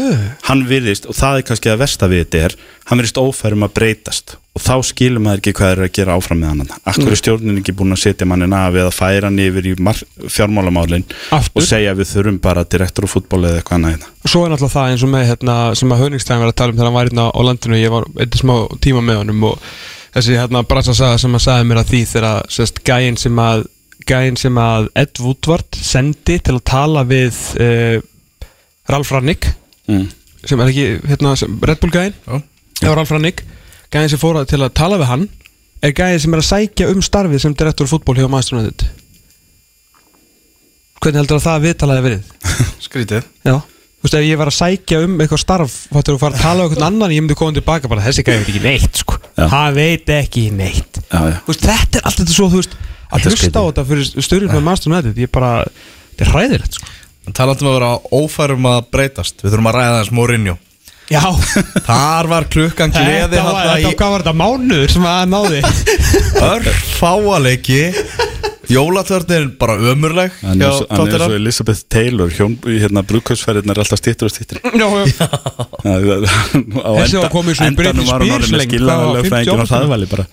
[0.48, 2.56] hann virðist, og það er kannski að versta við þetta er,
[2.88, 4.38] hann virðist ófærum að breytast.
[4.58, 6.72] Og þá skilur maður ekki hvað er að gera áfram með hann.
[6.90, 9.74] Akkur er stjórnin ekki búin að setja mannin af eða færa hann yfir í
[10.34, 11.06] fjármálamálin
[11.36, 11.62] Aftur.
[11.62, 14.10] og segja að við þurfum bara direktor og fútból eða eitthvað annað hérna.
[14.24, 16.74] og svo er náttúrulega það eins og með hérna, sem að Höningstæðin var að tala
[16.74, 17.78] um þegar hann var hérna á landinu.
[17.84, 19.70] Ég var eitthvað smá tíma með honum og
[20.18, 23.68] þessi hérna bransasaga sem hann sagði mér að því þegar gæinn sem að
[24.08, 27.98] gæinn sem að Ed Woodward sendi til að tala við uh,
[28.92, 29.50] Ralf Rannick
[29.90, 30.06] mm.
[30.48, 32.42] sem er ekki hérna, sem, Red Bull gæinn Já.
[32.84, 33.44] Já, Ralf Rannick
[33.94, 35.28] gæinn sem fór að- til að tala við hann
[35.86, 38.88] er gæinn sem er að sækja um starfið sem direktor fútból hjá United
[40.98, 42.38] hvernig heldur að það viðtalaði verið?
[42.88, 43.58] Skrítið Já
[43.98, 46.66] Þú veist, ef ég var að sækja um eitthvað starf Fattur þú fara að tala
[46.66, 49.18] um eitthvað annan Ég myndi koma tilbaka bara Þessi gæði veit ekki neitt sko.
[49.54, 51.40] Hann veit ekki neitt já, já.
[51.42, 52.76] Þú veist, þetta er allt þetta svo Þú veist,
[53.12, 55.52] að hlusta á þetta fyrir styrjum með Master United Ég bara,
[56.14, 56.94] þetta er hræðilegt sko.
[57.36, 60.56] Talandum að vera ófærum að breytast Við þurfum að ræða þess Mourinho.
[61.08, 61.24] Já.
[61.88, 65.62] Þar var klukkan gleði Þetta var, þetta, hvað var þetta mánuður sem að náði
[68.68, 71.30] Örfáaleiki Jólatörnin bara ömurleg Hann, hjá er, svo- hann er Tottenham.
[71.30, 75.28] svo Elizabeth Taylor hjón, hérna brúkhausferðin er alltaf stýttur og stýttur Já, já.
[77.00, 79.76] Þessi var komið svo í Britney Spears með lengi, skilaða hvað var, lögfræðingin og 58?
[79.78, 80.26] hraðvæli bara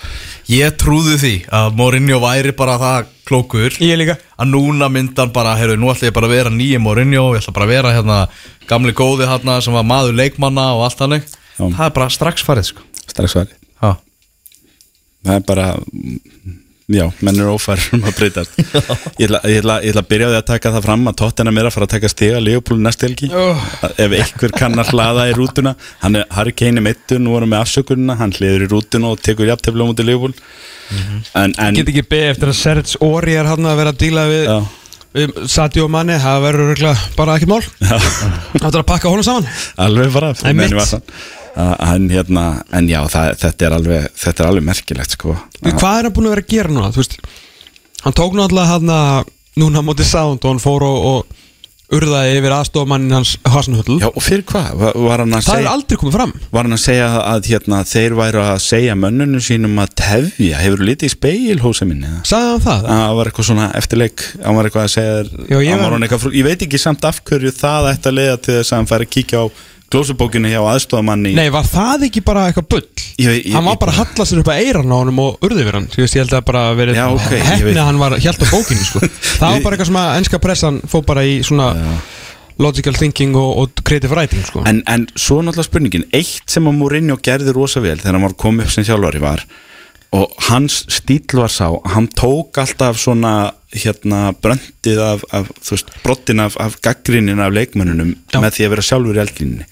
[0.54, 3.72] Ég trúði því að Mourinho væri bara það klókur.
[3.80, 4.18] Ég líka.
[4.36, 7.54] Að núna myndan bara, heyrðu, nú ætla ég bara að vera nýja Mourinho, ég ætla
[7.56, 8.18] bara að vera hérna
[8.68, 11.24] gamli góði hérna sem var maður leikmanna og allt hannig,
[11.56, 12.84] það er bara strax farið sko.
[13.08, 13.38] strax
[13.80, 13.94] ha.
[15.24, 15.66] það er bara
[16.92, 18.58] já, menn eru ófærir um að breytast.
[19.20, 21.16] Ég ætla, ég, ætla, ég ætla að byrja á því að taka það fram að
[21.22, 23.30] Tottenham er að fara að taka stiga Leopold næst helgi.
[23.32, 23.64] Oh.
[23.94, 27.54] ef einhver kann að hlaða í rútuna hann er Harry Kane er meittur, nú erum
[27.54, 30.40] við afsökunina hann hliður í rútuna og tekur jafntefla mútið Leopold
[31.40, 34.26] en, en Get ekki beðið eftir að Serge Ori er hann að vera að díla
[34.28, 34.68] við um,
[35.48, 37.62] Sadio Mane, það verður örugglega bara ekkert mál.
[38.58, 39.48] Það er að pakka honum saman?
[39.84, 40.78] Alveg bara Það er menn mitt.
[40.80, 41.04] var sann.
[41.54, 46.08] Hann hérna en já, það, þetta, er alveg, þetta er alveg merkilegt sko Hvað er
[46.08, 46.90] hann búin að vera að gera núna?
[46.96, 47.16] Veist,
[48.04, 49.32] hann tók náttúrulega hann að
[49.62, 51.42] núna á móti sound og hann fór og, og
[51.94, 54.70] urðaði yfir aðstofamannin hans Hasenhull Já, og fyrir hvað?
[54.96, 58.62] Það er segja aldrei komið fram Var hann að segja að hérna, þeir væru að
[58.64, 62.08] segja mönnunum sínum að tefja Hefur litið í speil hósa minni?
[62.08, 62.22] eða?
[62.30, 62.88] Sagði hann það?
[62.88, 65.20] að það var eitthvað svona eftirleik hann var eitthvað að segja
[65.52, 68.40] Já, ég var var- eitthvað ég veit ekki samt af hverju það ætti að leiða
[68.48, 69.46] til þess að hann færi að kíkja á
[69.94, 72.88] glósubókinu hjá aðstofamanni Nei, var það ekki bara eitthvað bull?
[73.22, 75.64] Ég ég- hann var bara að halla sér upp að eiran á honum og urði
[75.68, 78.42] við hann ég held að bara verið Já, ok, ég hefni að hann var hjælt
[78.42, 79.02] á bókinu sko.
[79.40, 81.70] Það var bara eitthvað sem að ennska pressan fór bara í svona
[82.58, 84.62] logical thinking og, og creative writing sko.
[84.66, 88.36] en, en svo náttúrulega spurningin eitt sem að Mourinho gerði rosa vel þegar hann var
[88.38, 89.42] komið upp sem þjálfari var
[90.14, 93.34] og hans stíl var sá hann tók alltaf svona
[93.74, 98.38] hérna bröndið af, af þú veist, brottin af, af gaggrinnin af leikmönnunum Já.
[98.38, 99.66] með því að vera sjálfur í eldlínni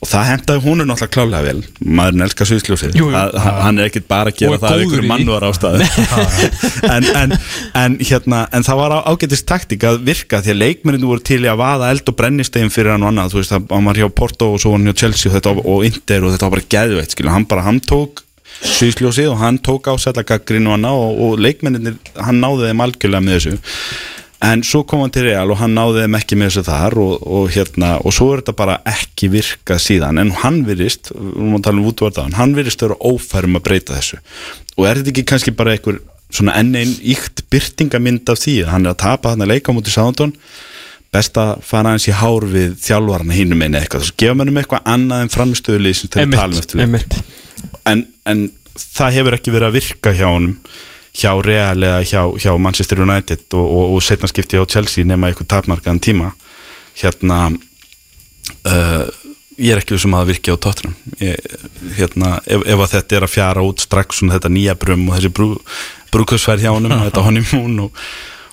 [0.00, 1.60] og það hendaði hún náttúrulega klálega vel.
[1.84, 2.48] Maðurinn elskar.
[3.20, 3.36] Að-
[3.66, 5.02] hann er ekkit bara að gera er það af því.
[5.12, 5.90] mannúar ástæðu.
[6.92, 7.36] En, en,
[7.78, 11.50] en, hérna, en það var ágætist taktik að virka því að leikmenninu voru til í
[11.50, 14.08] að vaða eld og brennistegin fyrir hann og annað, þú veist, að hann var hjá
[14.10, 17.14] Porto og svo var hann hjá Chelsea og, og Inter og þetta var bara geðveitt,
[17.14, 18.24] skilja, hann bara, hann tók
[18.60, 23.26] sviðsljósið og hann tók ásætla gaggrin og annað og, og leikmenninir, hann náði þeim algjörlega
[23.26, 23.54] með þessu.
[24.42, 27.12] En svo kom hann til Real og hann náði þeim ekki með þessu þar og,
[27.22, 31.66] og hérna, og svo er þetta bara ekki virkað síðan, en hann virðist við að
[31.68, 34.18] tala um útvartaðan, hann virðist vera ófærum að breyta þessu.
[34.74, 38.72] Og er þetta ekki kannski bara einhver svona enn einn íkt byrtingamind af því að
[38.72, 40.34] hann er að tapa hann að leika á mútið Sándon
[41.12, 44.60] best að fara hans í hár við þjálfarna hínum einu eitthvað, þess að gefa mennum
[44.62, 47.24] eitthvað annað en framistöðulið sem þeir tala um eftir
[47.88, 48.46] en, en
[48.78, 50.56] það hefur ekki verið að virka hjá honum
[51.12, 55.28] hjá Real eða hjá, hjá Manchester United og, og, og setna skipti hjá Chelsea nema
[55.28, 56.30] eitthvað tapmarkaðan tíma.
[56.96, 59.04] Hérna uh,
[59.58, 60.94] ég er ekki sem að það virki á tóttunum
[61.98, 65.18] hérna, ef, ef að þetta er að fjara út strax svona þetta nýja brum og
[65.18, 65.48] þessi brú,
[66.14, 68.04] brúkusfærð hjá honum þetta honeymoon og,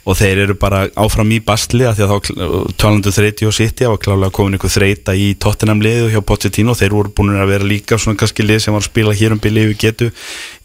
[0.09, 3.85] og þeir eru bara áfram í bastli að því að þá talandu þreyti og sitti
[3.89, 6.73] og klálega komin einhver þreita í Tottenham liðu hjá Pochettino.
[6.77, 9.43] Þeir voru búin að vera líka svona kannski lið sem var að spila hér um
[9.43, 10.09] byrja yfir getu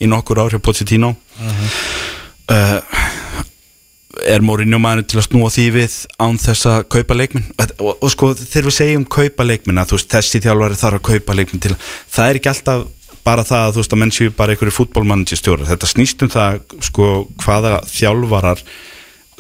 [0.01, 1.13] í nokkur ár hjá Pochettino.
[2.45, 2.81] Uh,
[4.25, 7.95] er Mourinho maður til að snúa því við án þess að kaupa leikminn og, og,
[7.99, 11.37] og sko þegar við segjum kaupa leikminn að þú veist þessi þjálfari þarf að kaupa
[11.39, 12.85] leikminn til það er ekki alltaf
[13.25, 16.33] bara það að þú veist að menn séu bara einhverju fútbólmannji stjóra þetta snýst um
[16.33, 17.11] það sko
[17.43, 18.65] hvaða þjálfarar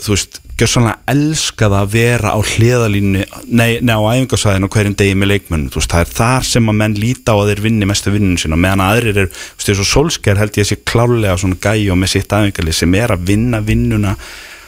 [0.00, 5.30] þú veist, gjössanlega elskað að vera á hliðalínu nei, nei á æfingarsæðinu hverjum degi með
[5.32, 8.14] leikmönnum þú veist, það er þar sem að menn líta á að þeir vinni mestu
[8.14, 11.60] vinninu sína, meðan að aðrir er þú veist, og Solskjær held ég sé klálega svona
[11.62, 14.16] gæi og með sitt æfingarlið sem er að vinna vinnuna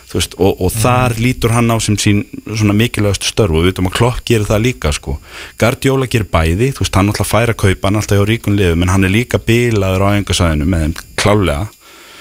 [0.06, 3.72] þú veist, og, og þar lítur hann á sem sín svona mikilvægastu störf og við
[3.72, 5.16] veitum að Klopp gerir það líka sko.
[5.58, 8.86] Guardiola gerir bæði, þú veist, hann alltaf fær að kaupa hann alltaf hjá ríkun liðum,
[8.86, 11.66] en hann er líka bílaður á æfingarsæðinu með þeim klálega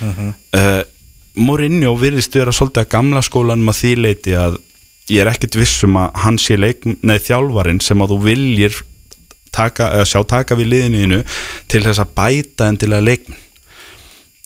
[0.01, 0.81] uh,
[1.36, 4.59] Mourinho virðist vera svolítið að gamla skólanum að því leiti að
[5.11, 8.77] ég er ekkert vissum að hann sé þjálfarin sem að þú viljir
[9.55, 11.23] taka, sjá taka við liðinu
[11.71, 13.41] til þess að bæta en til að leikmenn.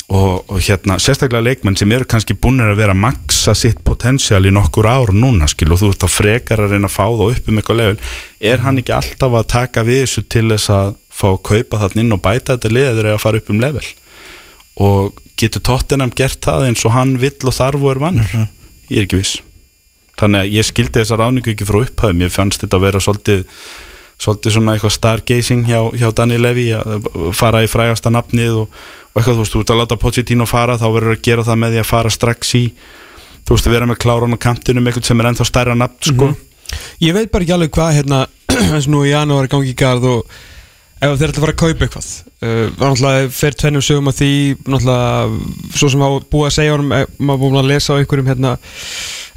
[0.09, 4.41] Og, og hérna, sérstaklega leikmenn sem eru kannski búin að vera að maksa sitt potensial
[4.41, 7.35] í nokkur ár núna skil og þú ert að frekar að reyna að fá það
[7.35, 7.99] upp um eitthvað level,
[8.41, 12.01] er hann ekki alltaf að taka við þessu til þess að fá að kaupa þarna
[12.01, 13.85] inn og bæta þetta liður eða að fara upp um level
[14.77, 18.33] og getur Tottenham gert það eins og hann vill og þarf og er vannur?
[18.89, 19.37] Ég er ekki viss.
[20.19, 23.45] Þannig að ég skildi þessa ráningu ekki frá upphæðum ég fannst þetta að vera svolítið
[24.19, 27.05] svolítið svona eitthvað stargazing hjá, hjá Daniel Levy að
[27.39, 28.81] fara í frægasta nafnið og,
[29.13, 29.37] og eitthvað.
[29.37, 31.81] Þú veist, þú ert að láta Pochettino fara þá verður að gera það með því
[31.83, 32.65] að fara strax í
[33.47, 36.29] þú veist, vera með kláran á kantinum eitthvað sem er ennþá stærra nafn sko.
[37.01, 38.19] Ég veit bara ekki alveg hvað hérna
[38.75, 40.35] eins og nú í janúar gangi í garð og
[40.99, 42.09] ef þeir ætla að fara að kaupa eitthvað
[42.43, 44.31] uh, náttúrulega fer tvennum sögum að því
[44.65, 48.31] náttúrulega svo sem hafa búið að segja honum eh, maður búið að lesa á einhverjum
[48.33, 48.53] hérna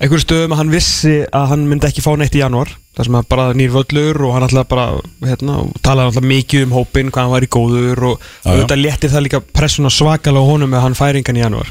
[0.03, 3.19] einhverjum stöðum að hann vissi að hann myndi ekki fá neitt í janúar þar sem
[3.21, 4.87] að bara nýr völlur og hann ætlaði bara
[5.29, 9.43] hérna, talaði náttúrulega mikið um hópin hvað hann væri góður og, þetta léttir það líka
[9.55, 11.71] pressuna svakalega á honum með hann færingan í janúar.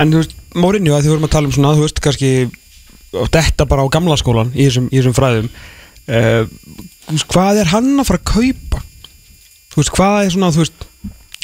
[0.00, 2.32] En þú veist, Mourinho að því vorum að tala um svona þú veist, kannski
[3.14, 5.48] þetta bara á gamla skólan í þessum, í þessum fræðum
[6.08, 6.42] uh,
[7.30, 8.83] hvað er hann að fara að kaupa
[9.74, 10.86] þú veist, hvað er svona þú veist,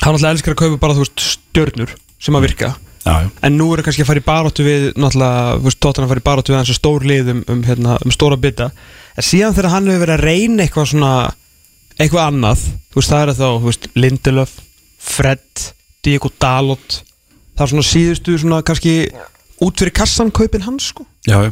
[0.01, 3.29] hann alltaf elskar að kaupa bara þú veist, stjörnur sem að virka já, já.
[3.49, 6.15] en nú er það kannski að fara í baróttu við náttúrulega, þú veist, tóttan að
[6.15, 9.27] fara í baróttu við eins og stór lið um, um, hérna, um stóra bytta en
[9.27, 11.13] síðan þegar hann hefur verið að reyna eitthvað svona
[12.01, 14.57] eitthvað annað, þú veist, það er þá þú veist, Lindelöf,
[15.11, 15.67] Fred
[16.05, 17.01] Diego Dalot
[17.57, 18.95] það er svona síðustu svona kannski
[19.61, 21.51] út fyrir kassan kaupin hans sko já, já.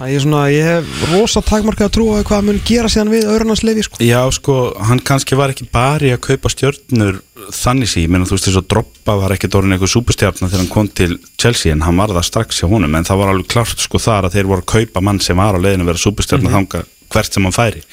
[0.00, 3.62] Að ég, svona, ég hef rosa takmarkað að trúa hvað mun gera síðan við öðrunans
[3.66, 4.00] lefi sko.
[4.04, 7.20] Já, sko, hann kannski var ekki bara í að kaupa stjörnur
[7.56, 10.72] þannig sí, menn þú veist þess að Droppa var ekki dórin eitthvað súpustjárna þegar hann
[10.72, 12.96] kom til Chelsea en hann var það strax hjá honum.
[12.96, 15.56] En það var alveg klart sko þar að þeir voru að kaupa mann sem var
[15.56, 17.84] á leiðinu að vera súpustjárna þanga hvert sem hann færi.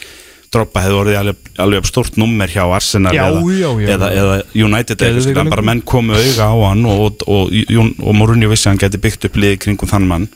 [0.54, 3.90] Droppa hefði orðið alveg, alveg stort nummer hjá Arsenal Já, eða, já, já.
[3.98, 7.90] eða, eða United eða, skilja, bara menn komu auga á hann og, og, og, og,
[8.00, 10.30] og Mourinho vissi að hann geti byggt upp liði kringum þann mann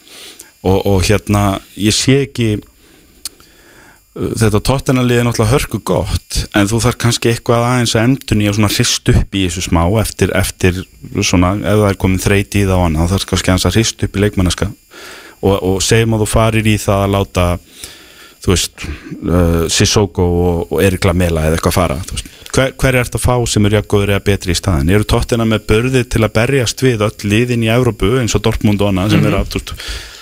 [0.61, 1.45] og, og hérna,
[1.79, 2.51] ég sé ekki
[4.11, 8.49] þetta tóttinanlið er náttúrulega hörku gott en þú þarf kannski eitthvað aðeins að endun í
[8.49, 10.81] að svona hrist upp í þessu smá eftir, eftir
[11.23, 13.77] svona, ef það er komin þreyti í það á hann, þá þarf kannski aðeins að
[13.79, 17.47] hrist upp í leikmannaska og, og segjum að þú farir í það að láta
[18.41, 23.21] þú veist uh, Sissoko og, og Erik Lamela eða eitthvað fara hver, hver er þetta
[23.21, 26.83] fá sem er jakkuður eða betri í staðin eru tóttina með börði til að berjast
[26.83, 29.77] við öll liðin í Evrópu eins og Dortmund og annað sem eru aftur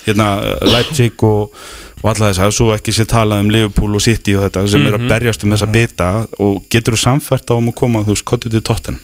[0.09, 0.33] hérna
[0.69, 1.55] Leipzig og
[1.99, 4.85] og alla þess að svo ekki sé talað um Liverpool og City og þetta sem
[4.87, 8.15] er að berjast um þessa bita og getur þú samfært á um að koma þú
[8.15, 8.99] veist, kottu til totten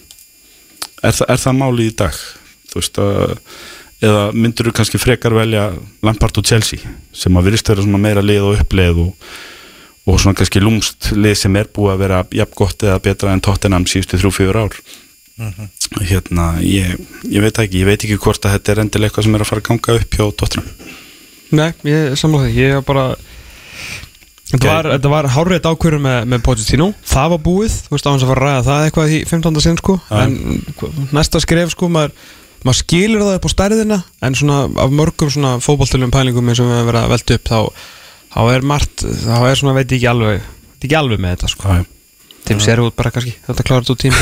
[1.04, 2.22] er, þa er það máli í dag?
[2.72, 3.36] Þú veist að
[4.06, 5.70] eða myndur þú kannski frekar velja
[6.06, 9.32] Lampard og Chelsea sem að virðist vera meira lið og uppleið og,
[10.06, 13.44] og svona kannski lúmst lið sem er búið að vera jafn gott eða betra en
[13.44, 14.36] Tottenham síðustu þrjú,
[15.36, 16.96] fjör ár hérna, ég,
[17.30, 19.50] ég veit ekki ég veit ekki hvort að þetta er endilega eitthvað sem er að
[19.52, 20.94] fara að ganga upp hjá Tottenham
[21.56, 23.08] Nei, ég samla því, ég var bara
[24.46, 26.88] Þetta var, þetta var hárreitt ákvörður með, með Pochettino.
[27.10, 29.62] Það var búið, þú veist á hans að fara að ræða það eitthvað í 15.
[29.66, 29.96] sinn sko.
[30.16, 30.36] En
[31.18, 32.14] næsta skref sko, maður,
[32.62, 33.98] maður skilur það upp á stærðina
[34.30, 37.52] En svona af mörgum svona fótballtöljum pælingum eins og við hefum verið að velta upp
[37.52, 37.90] Þá,
[38.36, 40.48] þá er margt, þá er svona veit ég ekki alveg
[40.86, 41.74] ekki alveg með þetta sko.
[41.74, 41.95] Já.
[42.46, 44.22] Tim út bara kannski, þetta klárar þetta út tíma.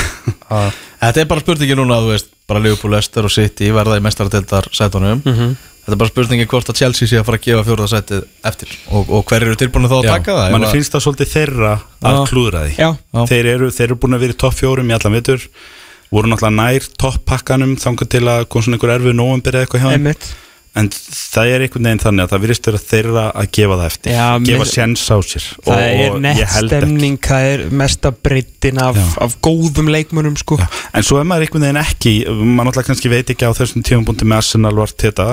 [1.04, 4.70] Þetta er bara spurningi núna, þú veist, bara Liverpool, Leicester og City verða í mestaradeildar
[4.72, 5.20] sætunum.
[5.28, 5.56] Mhm.
[5.84, 8.70] Þetta er bara spurningi hvort að Chelsea sé að fara að gefa fjórða sætið eftir.
[8.96, 10.52] Og, og hver eru tilbúinu þá að taka það?
[10.54, 12.24] mann Ef að- finnst það svolítið þeirra að Já.
[12.32, 12.76] klúðra því.
[12.78, 13.24] Já, Já.
[13.34, 15.44] þeir eru, þeir eru búin að vera í topp fjórum í allan vitur
[16.14, 19.90] voru náttúrulega nær topppakkanum þangað til að kom svona einhver erfið nóvembir eða eitthvað hjá
[19.92, 20.00] þeim.
[20.00, 20.28] Einmitt
[20.80, 24.16] en það er einhvern veginn þannig að það virðist vera þeirra að gefa það eftir
[24.16, 25.48] Já, gefa séns á sér.
[25.68, 30.58] Það er nettstemning, það er mesta breytin af, af góðum leikmönnum sko.
[30.94, 34.30] En svo er maður einhvern veginn ekki maður náttúrulega kannski veit ekki á þessum tímapunkti
[34.30, 35.30] með Arsenal var þetta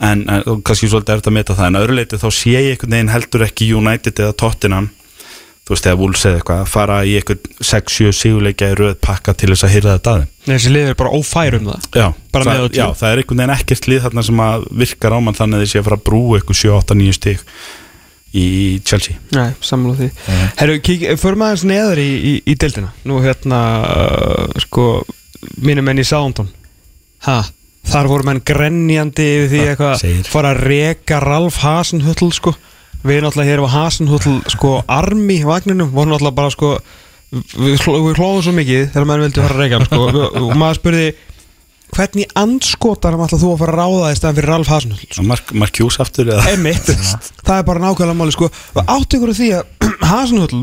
[0.00, 2.54] en, en kannski svolítið er þetta að meta það en að öðru leiti þá sé
[2.56, 4.90] ég einhvern veginn heldur ekki United eða Tottenham
[5.70, 9.36] þú veist eða Wolves eða eitthvað að fara í einhvern 6-7 sigurleikja í röð pakka
[9.38, 11.84] til þess að hýrða þetta aðeim Þessi lið er bara ófær um það.
[11.94, 15.36] Já, það, já, það er einhvern veginn ekkert lið þarna sem að virkar á mann
[15.38, 17.44] þannig að þeir sé að fara að brúa eitthvað 7-8-9 stig
[18.40, 18.46] í
[18.86, 19.20] Chelsea.
[19.36, 20.08] Nei, sammála því.
[20.58, 22.90] Herru, kík, förum aðeins neðar í, í, í deildina.
[23.06, 24.88] Nú hérna, uh, sko
[25.62, 26.50] mínum menn í Southampton.
[27.28, 27.38] Ha,
[27.90, 32.56] þar voru menn grenjandi yfir því eitthvað fara að reka Ralf Hasenhutl sko
[33.00, 36.74] Við náttúrulega hér var Hasenhutl sko armi í vagninum, voru náttúrulega bara sko
[37.32, 40.00] við, hló, við hlóðum svo mikið þegar menn vildi fara að hann sko.
[40.42, 41.06] Og maður spurði
[41.90, 45.24] hvernig anskotarum ætlað þú að fara að ráða í staðan fyrir Ralf Hasenhutl sko?
[45.30, 46.44] Mark, Mark Hughes aftur eða?
[46.52, 46.92] Einmitt,
[47.40, 48.50] það er bara nákvæmlega máli sko.
[48.76, 50.62] Og átt ykkur á því að Hasenhull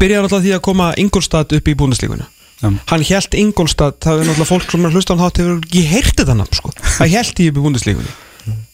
[0.00, 2.26] byrjar alltaf því að koma Ingolstad upp í búnislíkuna
[2.56, 2.70] Já.
[2.90, 5.58] hann held Ingolstad, það er náttúrulega fólk sem er að hlusta á hann hátt hefur
[5.60, 6.72] ekki heyrt þetta nafn sko.
[6.96, 8.14] Hann held því upp í búnislíkunni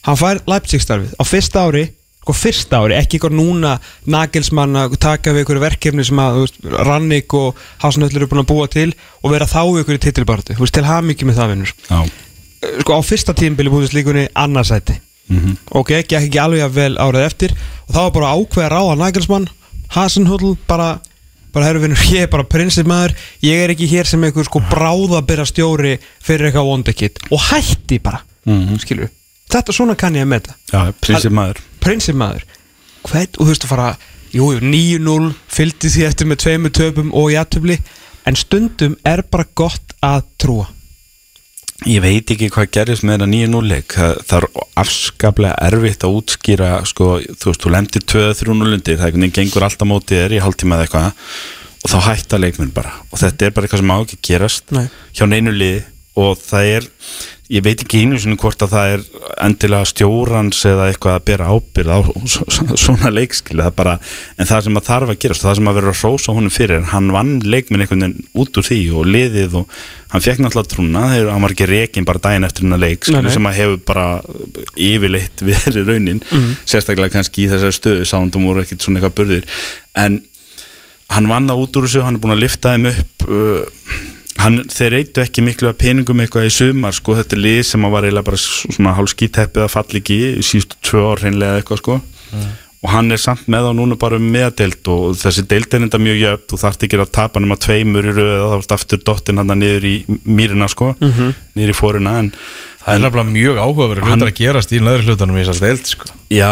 [0.07, 1.85] hann fær Leipzig starfið á fyrsta ári
[2.23, 6.59] sko fyrsta ári, ekki ykkur núna Nagelsmann að taka við ykkur verkefni sem að veist,
[6.87, 8.91] Rannik og Hasenhull eru búin að búa til
[9.23, 11.73] og vera þá ykkur í titilbartu, þú veist, til hamingi með það vinnur.
[11.91, 12.01] Já,
[12.85, 15.01] sko á fyrsta tímbili búnislíkunni annarsæti.
[15.33, 15.57] Mhm.
[15.79, 17.53] Ok, gekk ekki alveg að vel árið eftir.
[17.89, 19.49] Og það var bara ákveð að ráða Nagelsmann
[19.93, 21.01] Hasenhull bara
[21.53, 23.13] bara herru vinnur, ég er bara prinsipmaður
[23.45, 27.19] ég er ekki hér sem einhver sko bráðabera stjóri fyrir eitthvað wonderkid.
[27.31, 28.79] Og hætti bara, Mhm.
[28.81, 29.11] skilur
[29.53, 30.57] þetta svona kann ég að meta.
[30.73, 31.63] Já, prinsip maður.
[31.83, 32.45] prinsipmaður
[33.09, 33.89] hvern, og þú veist að fara,
[34.33, 37.79] jú, jú, 9-0 fylgdi því eftir með tveimu töpum og jættubli,
[38.29, 40.69] en stundum er bara gott að trúa.
[41.83, 44.45] Ég veit ekki hvað gerist með þetta nýja núleik það, er
[44.79, 49.35] afskaplega erfitt að útskýra sko, þú veist, þú lendir 2-3 núlundir, það er einhvern veginn
[49.41, 51.09] gengur alltaf mótið þér í hálftíma eða eitthvað
[51.83, 52.93] og þá hætta leikmenn bara.
[53.11, 54.85] Og þetta er bara eitthvað sem má ekki gerast Nei.
[55.11, 55.83] hjá neinu liði.
[56.23, 56.87] Og það er
[57.53, 59.03] ég veit ekki einu sinni hvort að það er
[59.45, 61.99] endilega stjórans eða eitthvað að bera ábyrð á
[62.85, 63.99] svona leikskil bara,
[64.41, 66.87] en það sem að þarf að gerast það sem að vera að hrósa honum fyrir
[66.93, 69.77] hann vann leikminn einhvern veginn út úr því og liðið og
[70.15, 73.31] hann fekk náttúrulega trúna þegar hann var ekki rekin bara daginn eftir hennar leik nei.
[73.37, 74.07] sem að hefur bara
[74.89, 76.25] yfirleitt verið raunin
[76.65, 79.65] sérstaklega kannski í þessari stöðu sándum voru ekkit svona eitthvað burðir
[80.01, 80.23] en
[81.13, 84.11] hann vann það út úr þessu, hann er búin að lifta þeim upp uh,
[84.43, 87.87] hann, þeir reytu ekki miklu að peningum eitthvað í sumar sko, þetta er lið sem
[87.87, 91.83] að var eiginlega bara svona hálskíteppið að falla ekki í síðustu tvö ár hreinlega eitthvað
[91.83, 91.99] sko
[92.83, 96.01] og hann er samt með á núna bara um meðadeild og þessi deild er enda
[96.03, 99.03] mjög jöfn þú þarft ekki að tapa nema tveimur í röð og þá ertu aftur
[99.07, 99.95] dottin hann niður í
[100.27, 102.33] mýrina sko, niður í fóruna en,
[102.83, 106.09] Það er nefnilega mjög áhugaverður hlutar að gerast í neðri hlutunum í þessar deild sko.
[106.35, 106.51] já,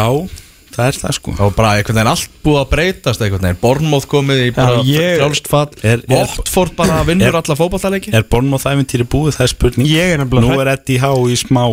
[0.75, 1.33] það er það sko.
[1.37, 3.59] Það var bara einhvern veginn allt búið að breytast einhvern veginn.
[3.61, 5.67] Bornmóð komið í bara ég- frjálst fall.
[5.83, 9.87] Er- er- Votford bara vinnur er- alla fótballtaleiki Er Bornmoth æfintýri búið, það er spurning.
[9.87, 11.65] Ég er nefnilega Nú er Eddie Há í smá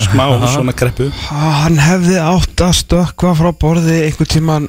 [0.00, 0.24] smá
[0.54, 1.10] svona kreppu.
[1.30, 4.68] Hann hefði átt að stökkva frá borði einhvern tíman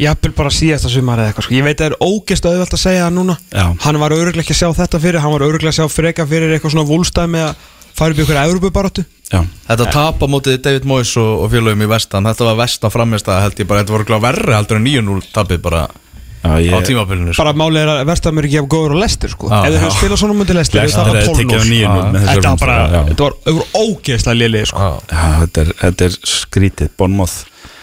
[0.00, 1.54] Jafnvel bara síðasta sumar eða eitthvað sko.
[1.54, 3.34] Ég veit að það er ógest auðvelt að segja það núna.
[3.52, 3.66] Já.
[3.84, 6.54] Hann var öruglega ekki að sjá þetta fyrir Hann var öruglega að sjá freka fyrir
[6.56, 7.54] eitthvað svona vúlstæmi að
[7.98, 11.84] fara upp í ykkur Európubaratu Já, Þetta tap á mótið David Moyes og, og félögum
[11.86, 14.80] í vestan Þetta var vestan framist að held ég bara Þetta voru gláð verri heldur
[14.80, 16.00] en 9-0 tapið bara já
[16.40, 17.44] á ég tímabilinu sko.
[17.44, 19.50] Bara málið er að Vestamur ekki af góður og lestir sko.
[19.52, 22.48] Já, Ef höfðu spilað svona mútið lestir Leicester hefði tekið á 9-0 með þessu Þetta
[22.48, 23.02] var bara, rúmfara, já.
[23.10, 24.88] þetta var, þetta var ógeðslega liðið sko.
[25.12, 26.94] Þetta er, þetta er skrítið,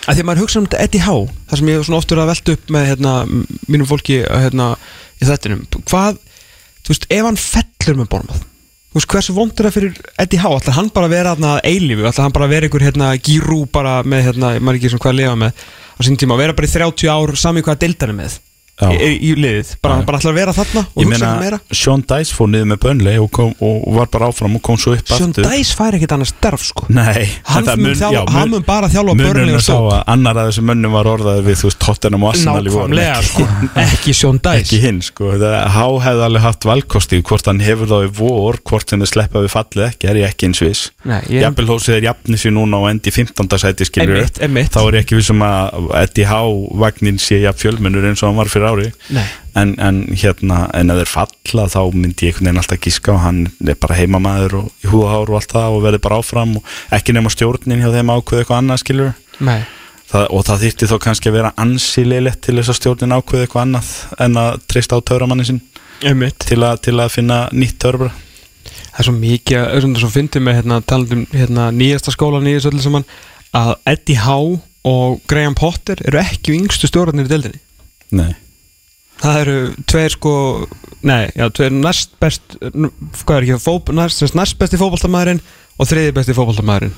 [0.08, 2.30] því að maður hugsa um þetta Eddie Howe það sem ég hef svona oftur að
[2.32, 3.14] velta upp með hérna,
[3.68, 4.68] mínum fólki hérna,
[5.20, 6.20] í þettinum hvað,
[6.80, 8.46] þú veist, ef hann fellur með Bormað
[8.88, 12.08] þú veist, hversu vondur það fyrir Eddie Howe ætlar hann bara að vera hérna eilífu
[12.08, 15.14] ætlar hann bara að vera einhver hérna gírú bara með hérna, maður ekki sem hvað
[15.14, 15.66] að lifa með
[15.98, 18.38] á sín tíma, að vera bara í 30 ár sami hvað deildar er með.
[18.78, 20.06] Í, í liðið, bara, Já.
[20.06, 21.58] bara ætlar að vera þarna og Ég hugsa ekki meira.
[21.74, 25.10] Sean Dice fór niður með Burnley og, og var bara áfram og kom svo upp
[25.10, 25.48] Sjón aftur.
[25.50, 26.86] Dæs fær ekkert annars derf sko.
[26.94, 30.94] Nei, Hann mun þjálfa- hann mun bara þjálfa Burnley og að annar að þessu mönnum
[30.94, 33.02] var orðaður við þú veist Tottenham og Arsenal í voru
[33.32, 33.48] sko,
[33.82, 35.32] ekki Sjón Dæs ekki hinn sko.
[35.42, 39.42] Það, Há hefði alveg haft valkosti hvort hann hefur þá í vor hvort þið sleppa
[39.42, 40.86] við fallið ekki er ég ekki eins viss.
[41.32, 43.58] Jafnvel hósið er jafnið sér núna og endi í 15.
[43.62, 46.42] sæti skilur þá er ég ekki vissum að Eddie Há
[46.78, 49.26] vagnin sé jafn fjölmennur eins og hann var fyrir ári Nei.
[49.60, 53.24] en, en hérna en að þeir falla þá myndi ég einhvern veginn alltaf gíska og
[53.24, 56.76] hann er bara heimamaður og í húðahár og allt það og verður bara áfram og
[56.98, 59.60] ekki nema stjórnin hjá þeim ákveð eitthvað annað skilur Nei.
[60.12, 63.66] það, og það þýtti þó kannski að vera ansililegt til þess að stjórnin ákveð eitthvað
[63.66, 63.92] annað
[64.28, 65.62] en að treysta á töramannin
[66.06, 66.44] Einmitt.
[66.46, 68.12] til, til að finna nýtt törabra
[68.98, 72.56] það er svo mikið að öðrum svo fyndið með hérna, talandum hérna, nýjasta skólan í
[72.58, 73.06] þessu öllu saman
[73.58, 74.58] að Eddie Howe
[74.88, 77.64] og Graham Potter eru ekki yngstu stjórnarnir í deildinni
[78.18, 78.34] Nei
[79.22, 79.58] það eru
[79.90, 80.34] tveir sko
[81.08, 85.44] nei, já, tveir næst best hvað er ekki, fób, næst, næst besti fótboltamæðurinn
[85.78, 86.96] og þriði besti fótboltamæðurinn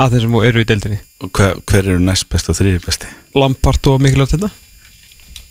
[0.00, 0.98] að þeir sem eru í deildinni.
[1.20, 3.10] Og hver, hver eru næst besti og þriði besti?
[3.36, 4.52] Lampart og mikilvægt þetta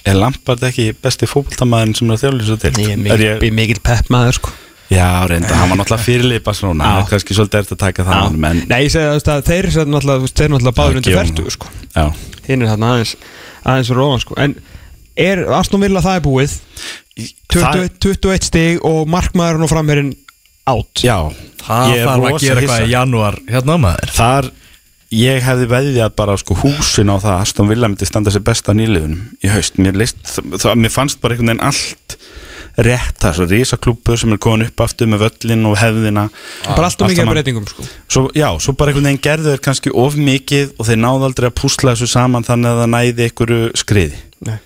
[0.08, 3.48] er Lampard ekki besti fótboltamaðurinn sem er að þjálfa þessu til ég er mikil, ég...
[3.54, 4.54] mikil pepp maður sko.
[4.92, 8.06] Já reynda, hann var náttúrulega fyrirlið í Barcelona það er kannski svolítið eftir að taka
[8.10, 8.26] það Já.
[8.50, 11.54] en Nei, ég segi að þú veist, að þeir eru náttúrulega, náttúrulega báður undir ferdu
[11.56, 11.70] sko.
[11.96, 12.04] já.
[12.50, 13.14] Hinn er þarna aðeins
[13.62, 14.38] aðeins ofan sko.
[14.44, 14.58] en
[15.20, 16.58] er Aston Villa það er búið?
[17.52, 20.12] 21, 21 stig og markmaðurinn og framherinn
[20.72, 21.18] átt Já,
[21.62, 23.38] Það er þarf að gera eitthvað í janúar.
[23.50, 24.14] Hérna maður.
[24.16, 24.50] Þar,
[25.14, 28.76] ég hefði veðjað bara sko húsin á það að Aston Villa myndi standa sér besta
[28.78, 29.78] nýliðunum í haust.
[29.82, 32.18] Mér, leist, það, mér fannst bara einhvern veginn allt
[32.82, 33.18] rétt.
[33.20, 36.26] Það, svo risaklúpur sem er komin upp aftur með völlin og hefðina.
[36.70, 37.86] Bara alltaf mikið af breytingum sko.
[38.08, 41.52] svo, Já, svo bara einhvern veginn gerðu þeir kannski of mikið og þeir náðu aldrei
[41.52, 44.22] að púsla þessu saman þannig að það næði einhverju skriði.
[44.48, 44.58] Nei.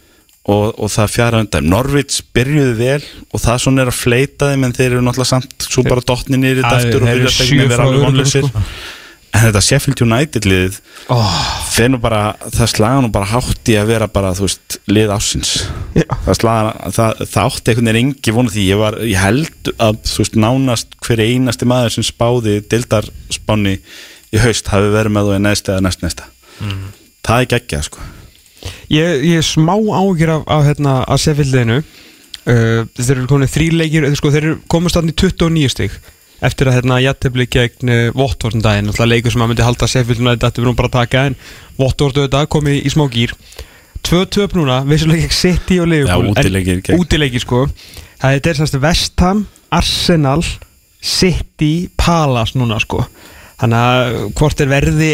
[0.45, 2.99] Og, og það fjara undan Norvits byrjuði vel
[3.33, 6.37] og það svona er að fleita þeim en þeir eru náttúrulega samt svo bara dottni
[6.41, 7.31] nýrið Ja, aftur og þeir eru
[7.65, 8.45] að vera alveg vonlausir.
[8.51, 8.61] sko.
[9.35, 10.77] en þetta Sheffield United liðið
[11.11, 11.39] oh,
[11.73, 12.21] þeir nú bara,
[12.55, 15.55] það slaga nú bara hátt í að vera bara, þú veist, lið ásins
[15.97, 16.05] Já.
[16.27, 19.99] það slaga, það, það átti einhvern veginn engi vonu því, ég var, ég held að
[20.07, 23.79] þú veist, nánast hver einasti maður sem spáði dildarspáni
[24.35, 26.29] í haust hafi verið með þú í næsta eða næst næsta.
[27.25, 28.11] Það er geggjað, sko
[28.93, 33.69] ég, ég er smá ágjur af, af hérna, að Sefildinu uh, þeir eru komin þrý
[33.81, 35.95] leikir sko, þeir eru komast í 29 stig.
[36.45, 40.35] Eftir að hérna jættefli gegn uh, Votvort um alltaf leikur sem að myndi halda Sefildinu
[40.35, 41.39] þetta við nú bara að taka en
[41.79, 43.35] Votvort auðvitað komið í smá gýr
[44.05, 47.63] tvö töp núna, vissulega ekki City og Liverpool Já, útileikir sko.
[48.21, 49.39] Það er þess að Vestham,
[49.73, 50.43] Arsenal
[51.01, 53.05] City, Palace núna sko
[53.61, 55.09] þannig að hvort er verði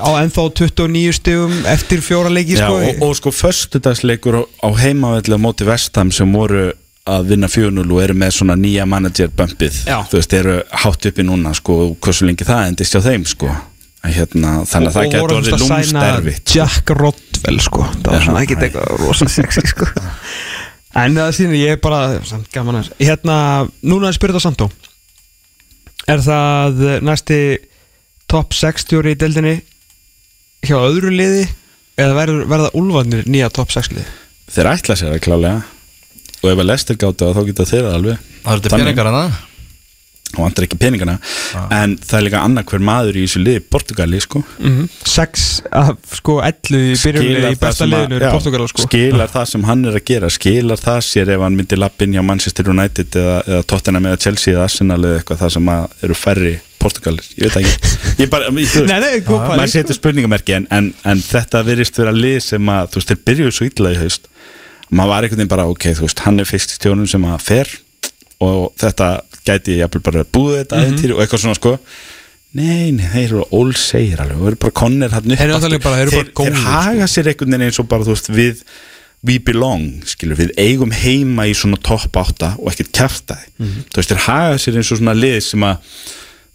[0.00, 4.68] á ennþá 29 stigum eftir fjóra leiki Já, sko og, og sko föstudagsleikur á, á
[4.78, 6.70] heimavelli á móti vestam sem voru
[7.06, 10.00] að vinna 4-0 og eru með svona nýja manager bumpið, Já.
[10.10, 13.50] þú veist, eru hátt uppi núna sko, og hversu lengi það endist hjá þeim sko,
[14.06, 17.86] hérna, þannig að það getur orðið sæna lúmsterfitt Jack Rodwell sko.
[17.92, 18.66] Það var Já, svona ekkert nei.
[18.68, 19.90] eitthvað rosa sexy sko.
[20.96, 23.34] En það sýnir ég bara samt gaman að hérna,
[23.84, 24.70] núna er Spyrita Sandó
[26.10, 27.40] er það næsti
[28.30, 29.56] top 60 í deildinni
[30.66, 31.46] hjá öðru liði?
[31.96, 34.06] Eða verður, verða úlfarnir nýja top 6 liði
[34.52, 35.62] þeir ætla sér að klálega
[36.42, 38.18] og ef að Lester gáta þá geta þeirra alveg.
[38.44, 38.84] Það eru þetta Þannig.
[38.86, 39.22] peningar hana
[40.36, 41.16] og vantar ekki peningana.
[41.72, 44.42] En það er líka annað hver maður í þessu liði Portugali sko.
[44.60, 44.88] Mhm.
[45.16, 48.86] Sex af sko 11 í byrjunlega í besta liðinu já, í Portugal sko.
[48.86, 52.22] skilar það sem hann er að gera skilar það sér ef hann myndi lappin hjá
[52.24, 55.70] Manchester United eða, eða Tottenham eða Chelsea eða Arsenal eða eitthvað það sem
[56.06, 57.94] eru færri Portugalir, ég veit ekki.
[58.22, 59.58] Ég bara, ég, veist, Nei, nei, góð pæling.
[59.58, 63.22] maður setur spurningamerki en, en, en þetta virðist vera lið sem að þú veist, þeir
[63.30, 64.28] byrjuðu svo illa í haust.
[64.92, 67.40] Maður var einhvern veginn bara, ok, þú veist, hann er fyrst í stjónum sem að
[67.48, 67.72] fer
[68.40, 69.08] og þetta
[69.46, 71.78] gæti jafnvel bara búið þetta mm og eitthvað svona sko.
[72.56, 76.10] Nei, nei, þeir eru ólsegir alveg, þeir eru bara konnir hann upp Þeir bara- þeir
[76.14, 78.62] þeir, góðir, þeir haga sér einhvern veginn eins og bara, þú veist, við
[79.26, 83.82] we belong, skilur, við eigum heima í svona topp átta og ekkert kjaftaði, Mhm.
[83.92, 85.76] þú veist, þeir haga sér eins og svona lið sem að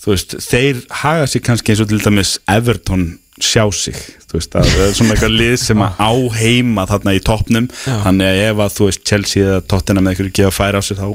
[0.01, 3.93] þú veist, þeir haga sér kannski eins og til dæmis Everton sjá sig.
[4.32, 7.67] Þú veist, að það er svona eitthvað lið sem að á heima þarna í toppnum.
[7.86, 10.97] Þannig að ef að þú veist Chelsea eða Tottenham eða einhverju gefa færa á sig
[10.97, 11.05] þá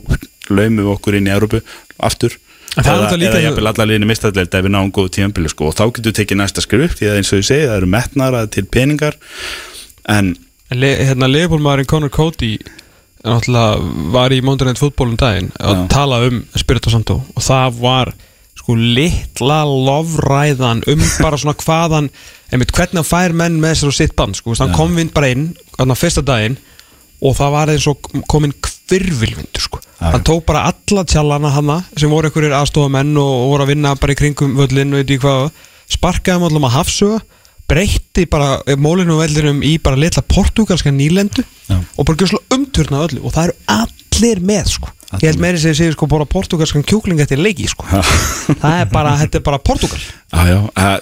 [0.53, 1.62] laumum við okkur inn í Európu
[1.99, 2.36] aftur.
[2.76, 5.70] Eða, jafnvel allar liðinu mistadleild ef við náum góðu tímanbili sko.
[5.70, 7.92] Og þá getur við tekið næsta skrif því að eins og ég segi það eru
[7.94, 9.16] metnara til peningar.
[10.12, 10.34] En
[10.66, 12.57] En le, hérna leifbólmaðurinn Conor Cody
[13.26, 17.20] var í Monday Night Football um daginn að tala um Spirito Santo.
[17.34, 18.12] Og það var
[18.57, 22.11] sko litla lofræðan um bara svona hvaðan
[22.51, 25.30] einmitt hvernig hann fær menn með sér og sitt band sko, hann kom vind bara
[25.34, 26.59] inn þarna fyrsta daginn
[27.22, 28.55] og það var eins og kominn
[28.87, 29.80] kvirvilvindur sko.
[30.01, 30.11] Já.
[30.12, 33.95] hann tók bara alla tjallana hana sem voru einhverjir aðstofamenn og, og voru að vinna
[34.01, 35.51] bara í kringum völlin og ég hvað.
[35.87, 37.22] Sparkaði hann allum að hafsuga
[37.66, 41.80] breytti bara mólinu og vellinum í bara litla portugalska nýlendu Já.
[41.97, 43.24] og bara gjör slá umturna öllu.
[43.26, 44.93] Og það eru allir með sko.
[45.07, 47.87] Allir ég held meiri sem ég segi sko bara portugalskan kjúkling eftir leiki sko.
[47.87, 50.95] Það er bara, þetta er bara Portugal já, já, að,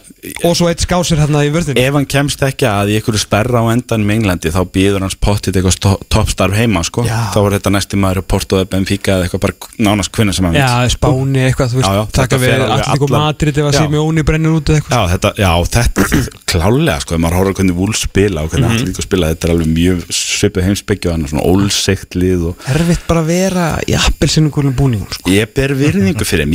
[0.45, 3.61] og svo eitt skásir hérna í vörðinu ef hann kemst ekki að í einhverju stærra
[3.61, 7.05] á endan í Englandi þá býður hans pottit eitthvað toppstarf heima sko.
[7.05, 7.31] Já.
[7.35, 9.55] þá er þetta næsti maður Porto eða Benfica eða eitthvað bara
[9.89, 10.95] nánast kvinna sem hann Já, vill.
[10.95, 13.81] Spáni eitthvað, þú veist, Já, taka við Alltík og Madrid að Já.
[13.81, 15.31] Simeoni brennir út eða eitthvað Já, þetta,
[15.75, 16.01] þetta
[16.55, 19.07] klálega sko, maður horfður hvernig vúl spila og hvernig mm -hmm.
[19.09, 23.05] spila, þetta er alveg mjög svipið heimsbyggju og hann er svona ólseikt lið og Erfitt
[23.09, 25.31] bara að vera í appelsinningurinn búningum sko.
[25.31, 26.47] ég ber virðingu fyrir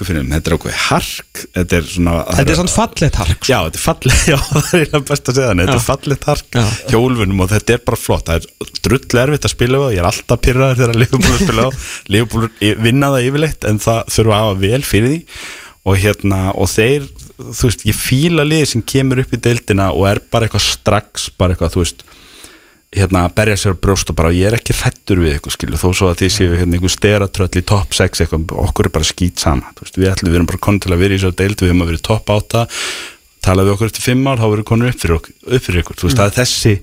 [0.00, 3.38] virðingu fyrir þeim þetta er okkur hark þetta er svona Þetta er svona fallet hark
[3.40, 3.50] sko.
[3.50, 5.64] Já, þetta er fallið, já, það er eiginlega best að segja þannig.
[5.64, 5.88] Þetta er Já.
[5.88, 6.58] fallið hark
[6.90, 8.30] hjólfunum og þetta er bara flott.
[8.30, 11.70] Það er drull erfitt að spila á Ég er alltaf pyrraður þegar að spila á.
[12.14, 15.20] Leifbúl vinna það yfirleitt en það þurfa að hafa vel fyrir því.
[15.90, 17.06] Og hérna, og þeir
[17.40, 21.30] þú veist, ég fíla liðið sem kemur upp í deildina og er bara eitthvað strax
[21.40, 22.04] bara eitthvað, þú veist
[22.90, 25.88] hérna að berja sér brjóst og bara ég er ekki hrættur við eitthvað skilu þó
[25.94, 29.42] svo að þið séu hérna einhver steratröll í topp 6 eitthvað, okkur er bara skýt
[29.42, 31.70] sama veist, við ætlum, við erum bara konið til að vera í svo deild við
[31.70, 32.64] höfum að vera í topp 8
[33.46, 36.00] tala við okkur eftir 5 ár, þá verður konur upp fyrir, okkur, upp fyrir ykkur,
[36.00, 36.74] þú veist, er þessi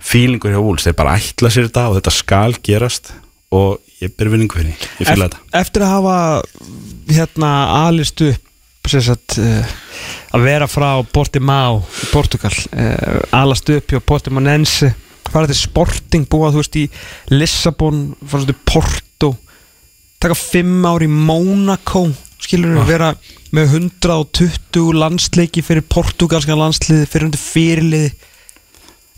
[0.00, 3.12] fílingur hjá Wools, þeir bara ætla sér þetta og þetta skal gerast
[3.52, 4.90] og ég ber vinningu fyrir, því.
[5.04, 5.42] ég fíla þetta.
[5.60, 6.16] Eftir að hafa
[7.12, 7.52] hérna
[8.90, 9.74] sem sagt, uh,
[10.34, 14.88] að vera frá Portimao í Portugal uh, alast upp hjá Portimonense
[15.32, 16.86] fara til Sporting, búa þú veist í
[17.32, 19.34] Lissabon, svo til Porto?
[20.20, 22.08] Taka fimm ár í Monaco
[22.40, 23.12] skilur við vera
[23.54, 28.10] með 120 landsleiki fyrir portugalska landsliði fyrir undir fyrirliði.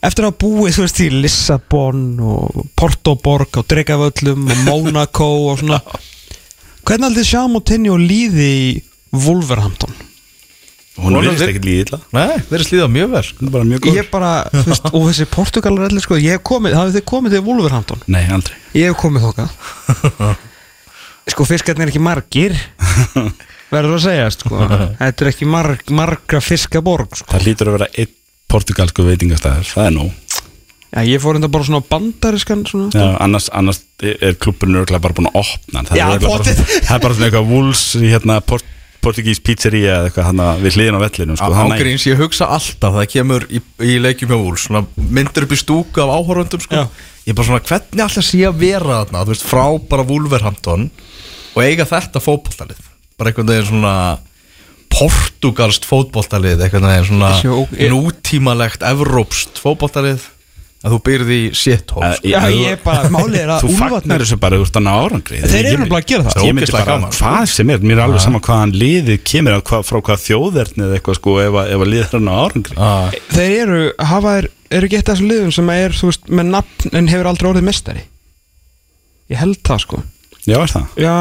[0.02, 5.78] Eftir að búið þú veist í Lissabon og Portoborg og Dregavöllum og Monaco og svona.
[6.86, 8.72] Hvernig aldrei sjá Moutinho líði í
[9.14, 10.11] Wolverhampton
[11.01, 11.99] hún verðist ekkert líðið illa.
[12.12, 13.51] Nei, þeir slíða mjög vel sko.
[13.55, 16.76] bara mjög góð ég bara, þú veist, og þessi Portugalar allir sko, ég hef komið,
[16.78, 18.05] hafið þið komið til Wolverhampton?
[18.12, 18.59] Nei, aldrei.
[18.76, 19.49] Ég hef komið þóka
[21.32, 22.57] sko fiskarnir er ekki margir
[23.72, 24.64] verður að segja sko.
[24.99, 27.30] þetta er ekki marg, margra fiskaborg sko.
[27.30, 28.18] það lítur að vera einn
[28.53, 30.40] portugalsku veitingastæður, það er nóg.
[30.93, 35.30] Já, ég fór enda bara svona bandariskan svona, Já, annars, annars er klubburinn bara búin
[35.30, 35.84] að opna.
[35.88, 38.66] Það Já, er, það er bara svona eitthvað Wolves í hérna, port,
[39.03, 41.50] portugís pizzeria eða eitthvað hana, við hliðin á vellinu sko.
[41.66, 45.61] Ágríns, ég hugsa alltaf það kemur í, í leikjum hjá Úls svona myndir upp í
[45.61, 46.84] stúku af áhorfundum sko.
[47.22, 50.88] Ég er bara svona hvernig alltaf sé að vera þarna þú veist, frá bara Wolverhampton
[51.53, 52.84] og eiga þetta fótboltalið
[53.18, 53.96] bara einhvern veginn svona
[54.92, 57.32] portugalst fótboltalið einhvern veginn svona
[57.92, 60.24] nútímalegt evrópst fótboltalið
[60.82, 62.30] að þú byrði í shithole sko.
[62.32, 65.38] Já, ég bara, málið er að Þú fagnar þessu bara úr stanna árangri.
[65.42, 66.46] Þeir eru nefnilega að gera það.
[66.48, 67.22] Ég myndi bara, gaman, sko.
[67.22, 70.96] hvað sem er, mér er alveg sama hvaðan liðið kemur hvað, frá hvað þjóðverðni eða
[70.98, 72.74] eitthvað sko ef, að- ef að liðið er á árangri.
[72.82, 76.98] Ah, þeir eru, hafa þeir eru af þessum liðum sem er, þú veist, með nafn
[76.98, 78.02] en hefur aldrei orðið mestari
[79.30, 79.96] ég held það sko.
[80.42, 80.86] Já, er það?
[80.98, 81.14] já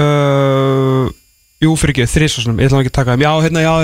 [0.00, 1.04] uh,
[1.60, 3.74] jú, fyrir ekki, þrísvarsnum ég ætla ekki að taka þeim, já, hérna, já,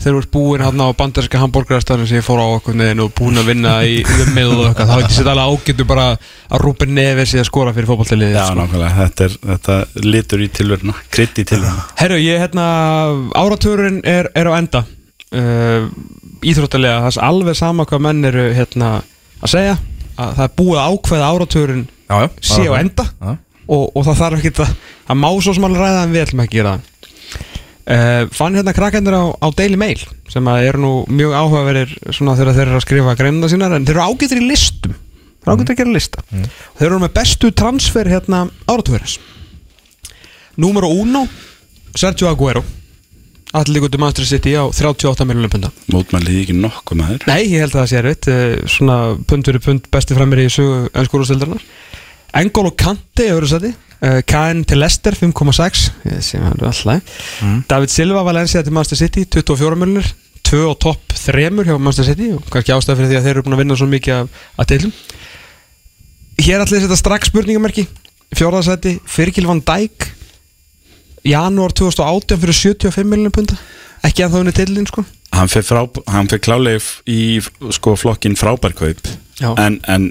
[0.00, 3.10] þegar þú ert búinn hann á bandarska hambúrgarastæðinu sem ég fór á okkur neðin og
[3.18, 7.34] búinn að vinna í og eitthvað þá ekki sér alveg ágættu bara að Rúben Neves
[7.34, 8.56] sé að skora fyrir fótballtaliðið Já, sko.
[8.62, 12.66] nákvæmlega, þetta, er, þetta litur í tilveruna, krydd í tilveruna Herru, ég hérna
[13.36, 14.84] áratugurinn er, er á enda
[15.36, 15.90] uh,
[16.40, 18.92] íþróttalega það er alveg sama hvað menn eru hérna
[19.40, 19.76] að segja
[20.16, 23.06] að það er búið að ákveða áratugurinn Já, já sé á enda.
[23.70, 24.72] Og, og það þarf ekki að
[25.06, 26.86] það má svo sem alveg ræða en við ætlum ekki að gera það.
[27.90, 32.58] Uh, fann hérna krakkendur á, á Daily Mail sem eru nú mjög áhugaverir svona þegar
[32.58, 34.98] þeir eru að skrifa greinuna sínar en þeir eru ágættir í listum.
[35.40, 36.24] Þeir eru ágættir að gera lista.
[36.78, 39.16] Þeir eru með bestu transfer hérna áratugurins
[40.60, 41.30] Número 1
[41.96, 42.62] Sergio Aguero
[43.56, 45.72] Allir um Manchester City á 38 miljonum punda.
[45.90, 47.24] Mótmælið ekki nokkuð maður?
[47.26, 50.50] Nei, ég held að það sé erfitt eh, Svona pund fyrir pund besti framir í
[50.52, 50.86] sögu
[52.34, 56.70] ennskúrústildarinnar Engolo Kante í öðru seti uh, Kain til Leicester 5,6 Ég sé hann er
[56.70, 57.22] alltaf
[57.68, 60.12] David Silva Valencia til Manchester City 24 miljonur
[60.50, 63.46] 2 og topp 3 hjá Manchester City og kannski ástæð fyrir því að þeir eru
[63.46, 64.94] búin að vinna svo mikið af, af deilum
[66.40, 67.84] Hér allir setja strax spurningamerki.
[68.36, 70.06] Fjórðarsæti, Firgil van Dijk.
[71.26, 73.58] Janúar 2018 fyrir 75 miljonum punda.
[74.06, 75.04] Ekki að það unni deilin sko.
[75.36, 77.20] Hann fyrir, fyrir klálega í
[77.76, 79.10] sko, flokkin frábærkaup
[79.40, 79.52] Já.
[79.60, 80.08] en, en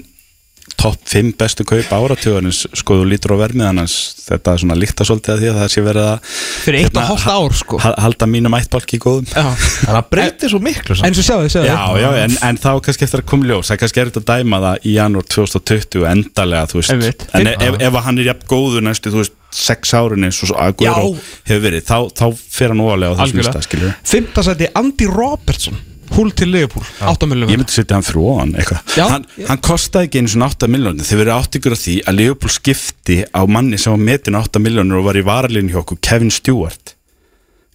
[0.80, 5.06] topp 5 bestu kaup áratugurins sko þú lítur á vermið hans þetta er svona líkta
[5.08, 6.30] svolítið að því að það sé verið að
[6.64, 7.80] Fyrir eitt og hálft ár, sko.
[7.84, 9.26] ha- halda mínum ættbálki góðum.
[9.32, 9.44] Já.
[9.50, 11.08] Þannig að breytir svo miklu samt.
[11.08, 11.70] En svo sjáðu, sjáðu.
[11.70, 14.20] Já, já, en, en þá kannski eftir að koma í ljós það er kannski erfitt
[14.22, 16.94] að dæma það í janúar 2020 endalega, þú veist.
[16.94, 17.26] Einmitt.
[17.34, 20.52] en ef, ef, ef hann er jafn góður næstu, þú veist sex árin eins og
[20.52, 21.30] svo Aguero Já.
[21.50, 25.80] hefur verið, þá, þá fer hann óvalega á þessum skilur Fymta sæti Andy Robertson
[26.10, 26.86] Húl til Liverpool.
[27.06, 28.94] 8 miljonum Ég myndi setja hann fyrir ofan eitthvað.
[28.98, 29.04] Já.
[29.12, 32.16] hann, hann kostaði ekki einu svona 8 miljónir Þeir verið átt ykkur af því að
[32.18, 36.00] Liverpool skipti á manni sem var metin 8 miljónir og var í varalínu hjá okkur,
[36.02, 36.96] Kevin Stewart.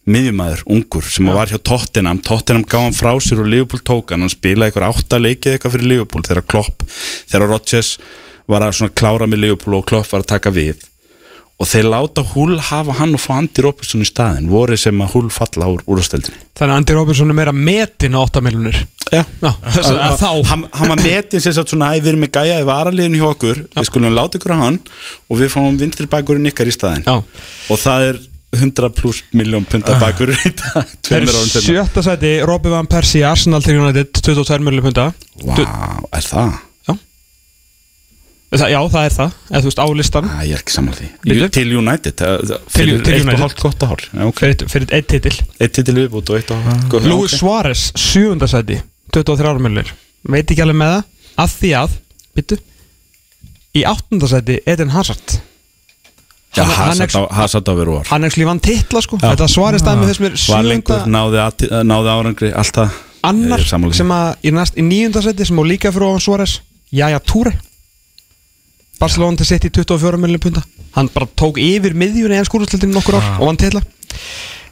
[0.06, 2.20] Miðjumæður, ungur, sem var hjá Tottenham.
[2.22, 4.22] Tottenham gaf hann frá sér og Liverpool tók hann.
[4.26, 6.86] Hann spilaði ykkur 8 leikið eitthvað fyrir Liverpool þegar Klopp,
[7.32, 7.96] þegar Rodgers
[8.52, 10.84] var að klára með Liverpool og Klopp var að taka við
[11.56, 15.14] og þeir láta Hull hafa hann og fá Andy Robertson í staðin voru sem að
[15.16, 18.82] Hull falla úr úrstöldinni Þannig að Andy Robertson er meira metin á 8 miljonir
[19.14, 20.30] Já, Já, þess að Að- þá.
[20.50, 23.28] hann, hann var metinn sem sagt svona æ, við erum með gæja í varaliðinu hjá
[23.30, 23.60] okkur.
[23.78, 24.80] Við skulum láta ykkur á hann
[25.30, 27.20] og við fáum vinstri bakurinn ykkar í staðin Já.
[27.22, 28.20] og það er
[28.56, 31.28] 100 pluss miljón punta dag Það er
[31.62, 35.08] sjötta sæti Robby Van Persie Arsenal til United 22 miljonum punda.
[35.44, 35.60] Vá,
[36.12, 36.58] er það?
[38.56, 40.94] Það, já, það er það, eða þú veist á listan Æ, ég er ekki saman
[40.96, 41.08] því.
[41.26, 41.48] Bíddu.
[41.52, 43.40] Til United það- það- Til- Fyrir til eitt og United.
[43.42, 44.04] hálft gott ár.
[44.14, 44.38] Já, ok.
[44.40, 45.34] fyrir, fyrir eitt titil.
[45.60, 48.82] Eitt titil viðbútt og eitt og hálft gott Luis Suárez, sjöunda sæti
[49.12, 49.92] 23 miljonir
[50.30, 51.04] Veit ekki alveg með það
[51.44, 51.90] Að því að,
[52.36, 52.58] byttu
[53.76, 55.42] Í áttunda sæti Eden Hazard.
[56.56, 58.06] Já, Hann- hann Hazard á- Hazard á veru ár.
[58.08, 59.18] Hann er slífan titla sko.
[59.18, 62.92] Þetta Suárez stæði með þessum er Var lengur, sjöunda náði, ati- náði árangri Alltaf
[63.26, 63.96] Annar Ég er sammála því.
[63.96, 66.60] sem að í, næst, í níunda sæti sem á líka fyrir ofan Suárez
[66.94, 67.52] Jæja Túri
[69.00, 70.64] Barcelona til sitt í 24 miljonir punta
[70.96, 73.82] Hann bara tók yfir miðjun í ennskúrúsleitin nokkur ár og vann titla.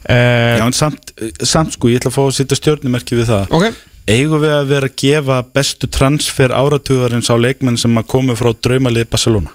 [0.04, 1.12] Uh, Já, en samt,
[1.44, 3.52] samt sko, ég ætla að fá að setja stjórnumerki við það.
[3.56, 3.82] Ok.
[4.14, 8.50] Eigum við að vera að gefa bestu transfer áratugarins á leikmenn sem að komi frá
[8.56, 9.52] draumalið Barcelona?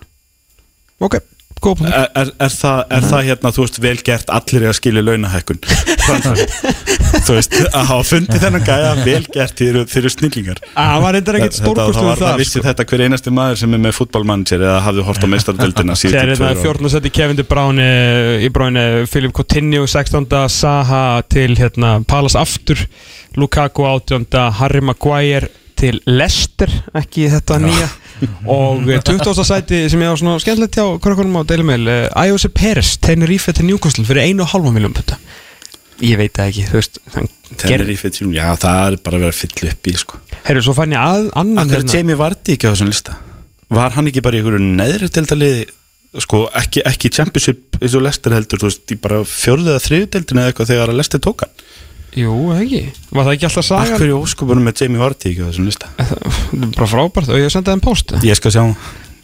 [1.02, 1.20] Ok,
[1.64, 4.72] góð punkt Er, er, er, það, er það hérna, þú veist, vel gert allir er
[4.74, 5.60] að skilja launahækkun?
[7.26, 10.92] Þú veist, að hafa fundið þennan gæja vel gert þeir eru, þeir eru snillingar Ah,
[10.94, 12.66] Hann var reyndar ekkert Þetta- það það það vissi sko.
[12.68, 16.34] þetta hver einasti maður sem er með fútbolmanager eða hafði hort á meistaradeldina Sér síðan
[16.36, 16.92] þetta 14.
[16.96, 17.88] seti Kevin De Bruyne
[18.46, 20.30] í bráinu Filip Coutinho 16.
[20.54, 22.86] Saha til hérna Palace aftur
[23.40, 24.30] Lukaku 18.
[24.62, 25.50] Harry Maguire
[25.80, 27.88] til Leicester ekki þetta nýja
[28.50, 29.44] og 20.
[29.48, 34.06] sæti sem ég á svona skemmtilegt hjá hverjum á Dailymail Ayose Peres, Tenerife til Newcastle
[34.08, 35.20] fyrir 1,5 miljón putta
[36.04, 37.02] ég veit það ekki, þú veist
[37.60, 40.78] Tenerife tjúl, já það er bara að vera að fylla upp í sko heyrðu, svo
[40.78, 43.18] fann ég að annan Akkur er Jamie Vardy ekki á þessum lista?
[43.70, 45.66] Var hann ekki bara í einhverju neðri deildaliði
[46.24, 50.08] sko ekki, ekki championship eins og Lester heldur, þú veist, í bara fjörðu eða þriðu
[50.16, 51.68] deildinu eða eitthvað þegar að Lester tók hann
[52.18, 52.82] jú, ekki,
[53.14, 55.90] var það ekki alltaf sagan Akkur er óskopunum með Jamie Vardy ekki á þessum lista?
[56.00, 58.76] Það er bara frábært og ég sendaði þeim post Ég skal sjá hann.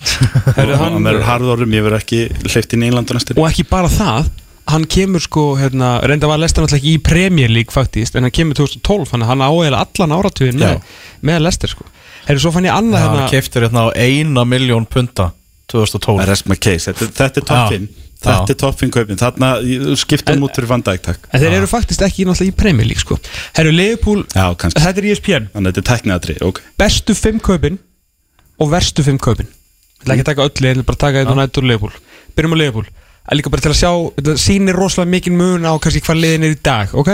[0.58, 2.20] Hann- Hann verður harðorrum, ég verður ekki
[2.52, 4.28] hleyft inn í England á næstur og ekki bara það
[4.70, 8.34] hann kemur sko, hérna, reynda var Lester náttúrulega ekki í Premier League faktist en hann
[8.34, 10.80] kemur 2012, þannig að hann áheila allan áratugin með,
[11.22, 11.86] með Lester sko.
[12.26, 15.28] Herru, svo fann ég annað Hann hérna keftur hérna á eina miljón punta
[15.70, 17.78] 2012 Rest my case, þetta, þetta er top Já.
[17.78, 19.50] 5 Þetta er top 5 kaupin, þarna
[20.02, 21.28] skiptum út fyrir Van Dijk takk.
[21.32, 22.52] En þeir eru faktist ekki í
[22.90, 23.20] League sko.
[23.58, 23.72] Herru,
[24.60, 26.64] kannski, þetta er ESPN þannig að þetta er tækniðatri, ok.
[26.82, 27.78] Bestu fimm kaupin
[28.60, 29.52] og verstu fimm kaupin.
[30.06, 31.96] Ég ætla ekki að taka öll liðin, bara taka einn og nættur Leopold
[32.38, 32.90] Byrjum á Leopold
[33.26, 36.46] að líka bara til að sjá, þetta sýnir rosalega mikið mun á kannski hvað liðin
[36.46, 37.10] er í dag ok,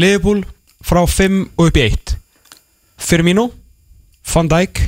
[0.00, 0.46] Leopold
[0.84, 2.14] frá 5 og upp í 1
[2.96, 3.50] Firmino
[4.32, 4.86] Van Dijk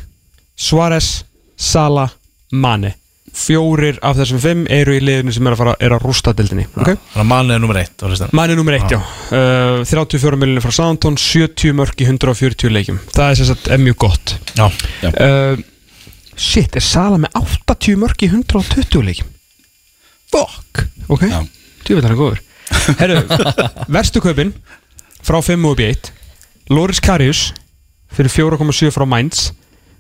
[0.57, 1.27] Suárez,
[1.61, 2.07] Sala,
[2.57, 2.95] Mane
[3.37, 6.65] fjórir af þessum fimm eru í liðinu sem er að fara er að rústa dildinni
[6.73, 8.99] ok, Þannig að manni er nummer eitt á listan Mane nummer 1, já.
[9.29, 13.01] Uh, 34 miljonir frá Southampton 70 mörg í 140 leikjum.
[13.13, 14.35] Það er er mjög gott.
[14.57, 14.67] Já,
[15.13, 15.61] uh,
[16.37, 17.37] shit, er Sala með
[17.69, 19.31] 80 mörg í 120 leikjum?
[20.33, 20.87] Fuck.
[21.13, 21.39] Ok, Já.
[21.85, 22.43] tjóðvill hann er góður.
[22.99, 23.21] Herru,
[23.97, 24.53] verstu kaupin
[25.27, 26.11] frá 5 og upp í 1
[26.75, 27.51] Loris Karius
[28.17, 29.51] fyrir 4,7 frá Mainz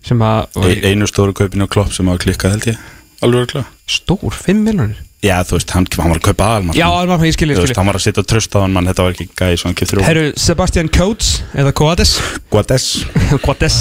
[0.06, 2.84] sem að einu stóru kaupinu á klopp sem hafa klikkað held ég
[3.24, 3.66] Alveg örugglega.
[3.86, 6.76] stór, 5 miljonir Já, þú veist, hann, hann var að kaupa aðalmann.
[6.76, 8.74] Já, alveg, ég skilji, Þú ég veist, skilji hann var að setja tröst á hann
[8.76, 12.12] mann Þetta var ekki gæði svo hann keftur herru, Sebastian Coates eða Coates?
[12.52, 12.86] Guades
[13.46, 13.78] Coates.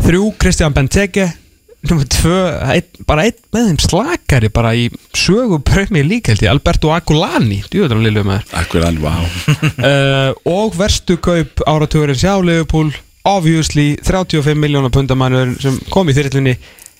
[0.00, 1.26] Þrjú, Christian Benteke.
[1.88, 2.38] Nummer tvö,
[2.74, 7.62] ein, bara einn með þeim slakari bara í sögu pröfmi líka held ég, Alberto Akulani
[7.72, 9.14] djúðan lillu með Akkur hann, vá.
[9.80, 16.56] Uh, og verstu kaup áratugurinn sjá Leopold obviously 35 miljónar pundamannur sem kom í þyrlunni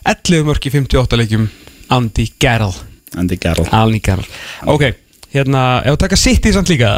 [0.09, 1.45] 11 mörg í 58 leikjum
[1.91, 2.75] Andy Garrell
[3.19, 4.29] Andy Garrell Alni Garrell
[4.71, 4.85] ok,
[5.35, 6.93] hérna, ef þú taka City samt líka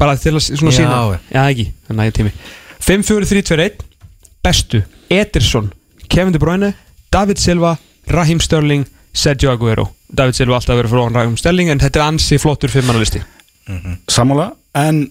[0.00, 0.98] bara til að svona Já, sína.
[0.98, 1.20] já.
[1.36, 2.32] já ekki, þannig að ég tími
[2.82, 3.84] 5-4-3-2-1
[4.42, 5.70] bestu, Ederson
[6.10, 6.72] Kevin De Bruyne,
[7.14, 7.76] David Silva
[8.10, 8.82] Raheem Sterling,
[9.14, 9.84] Sergio Aguero.
[10.10, 13.22] David Silva alltaf verið frá Raheem Sterling en þetta er ansi flottur fimmannalisti
[14.10, 15.04] Sammála, en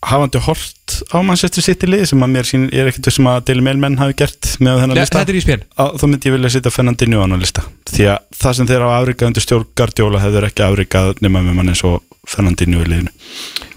[0.00, 3.64] hafandi hort á Manchester City lið sem að mér sín, er ekkert sem að Daily
[3.64, 5.20] Mail menn hafi gert með þennan lista.
[5.20, 7.66] þetta er í spjörn á, þá myndi ég vilja setja Fernandinho á hann lista.
[7.90, 11.60] Því að það sem þeir á afrikað undir stjórn Guardiola hefur ekki afrikað nema með
[11.60, 13.12] mann eins og Fernandinho í liðinu.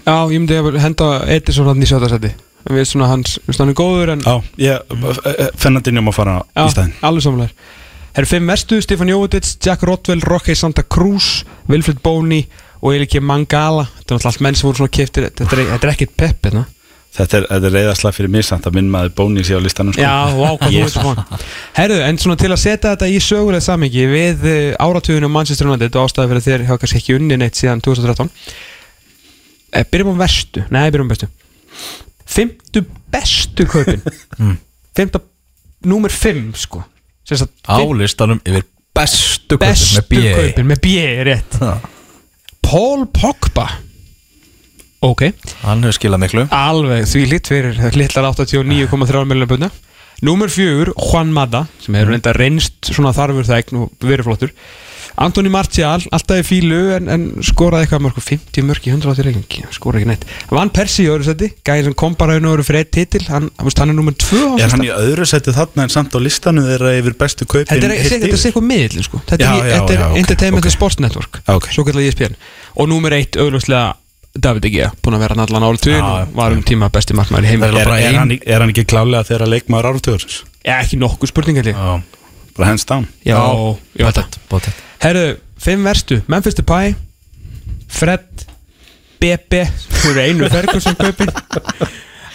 [0.04, 3.76] Já, ég myndi að henda Edison hann í sjötarsæti Við veist svona hans, hann er
[3.76, 4.92] góður en Já, ég,
[5.60, 7.56] Fernandinho má fara í staðin alveg samanlegar
[8.14, 12.44] Það eru fimm mestu, Stefán Jóvic, Jack Rottwell, Rocky Santa Cruz, Wilfred Boney
[12.84, 13.86] og Eliki Mangala.
[13.96, 16.48] Þetta er náttúrulega allt menn sem voru svona keftir Þetta er, þetta er ekkit pepp,
[16.48, 16.64] hérna.
[17.14, 19.94] Þetta er, þetta er reyðaslag fyrir mér samt að minn maður bóni sér á listanum
[19.94, 20.02] sko.
[20.02, 21.38] Já, vá, hvað þú veist svona.
[21.76, 25.94] Herðu, en svona til að setja þetta í sögulega samingi við uh, áratugunum Manchester United
[25.94, 28.32] og ástæði fyrir þér hafa kannski ekki unni neitt síðan 2013
[29.78, 31.30] eh, Byrjum á verstu, nei, byrjum á bestu.
[32.34, 32.82] Fymtu
[33.14, 34.02] bestu kaupin.
[34.98, 35.22] Fymta,
[35.86, 36.82] númer fimm, sko.
[37.22, 40.96] Sem sagt, á listanum yfir bestu kaupin bestu með B kaupin með B,
[41.30, 41.62] rétt.
[41.62, 41.93] Já.
[42.74, 43.68] Paul Pogba.
[44.98, 45.28] Ok,
[45.62, 46.42] Hann hefur skilað miklu.
[46.50, 49.68] Alveg því lit fyrir litlar 89,3 miljonar bönna
[50.26, 54.54] Númer fjögur, Juan Mada sem hefur reynda reynst svona þarfur þegn og verið flottur
[55.14, 59.68] Antoni Martial, alltaf í fílu en, en skoraði eitthvað mörg 50 mörg í 180 leikum,
[59.74, 60.24] skoraði ekki neitt.
[60.50, 63.46] Van Persie í öðru seti, gæði sem kom bara einu öðru fyrir eitt titil, hann,
[63.62, 66.66] hann er númer 2 á Er hann í öðru setið þarna en samt á listanum
[66.66, 68.34] þeirra yfir bestu kaupin Þetta er, er yfir?
[68.34, 69.20] eitthvað miðlinn sko.
[69.28, 70.70] Þetta Já, er, já, þetta er já, ok, Entertainment ok.
[70.70, 71.68] and Sports Network Ok.
[71.76, 72.34] Svo kallar ég ESPN
[72.74, 74.00] Og númer eitt auðvitað
[74.34, 77.46] David Egea Búin að vera hann allan árið Já, og Var um tíma besti markmaður
[77.46, 80.26] í heim er, er, hann, er hann ekki klálega þeirra leikmaður áratugur
[80.64, 81.76] Já, ekki nokkuð spurning held ég.
[81.76, 82.00] Já,
[82.56, 83.04] bara hands down.
[83.26, 83.36] Já,
[84.48, 86.22] bótið Herru, fimm verstu.
[86.32, 86.94] Memphis Depay
[87.92, 88.46] Fred
[89.20, 89.66] Bebe
[90.00, 91.28] Þú eru einu Ferguson kaupin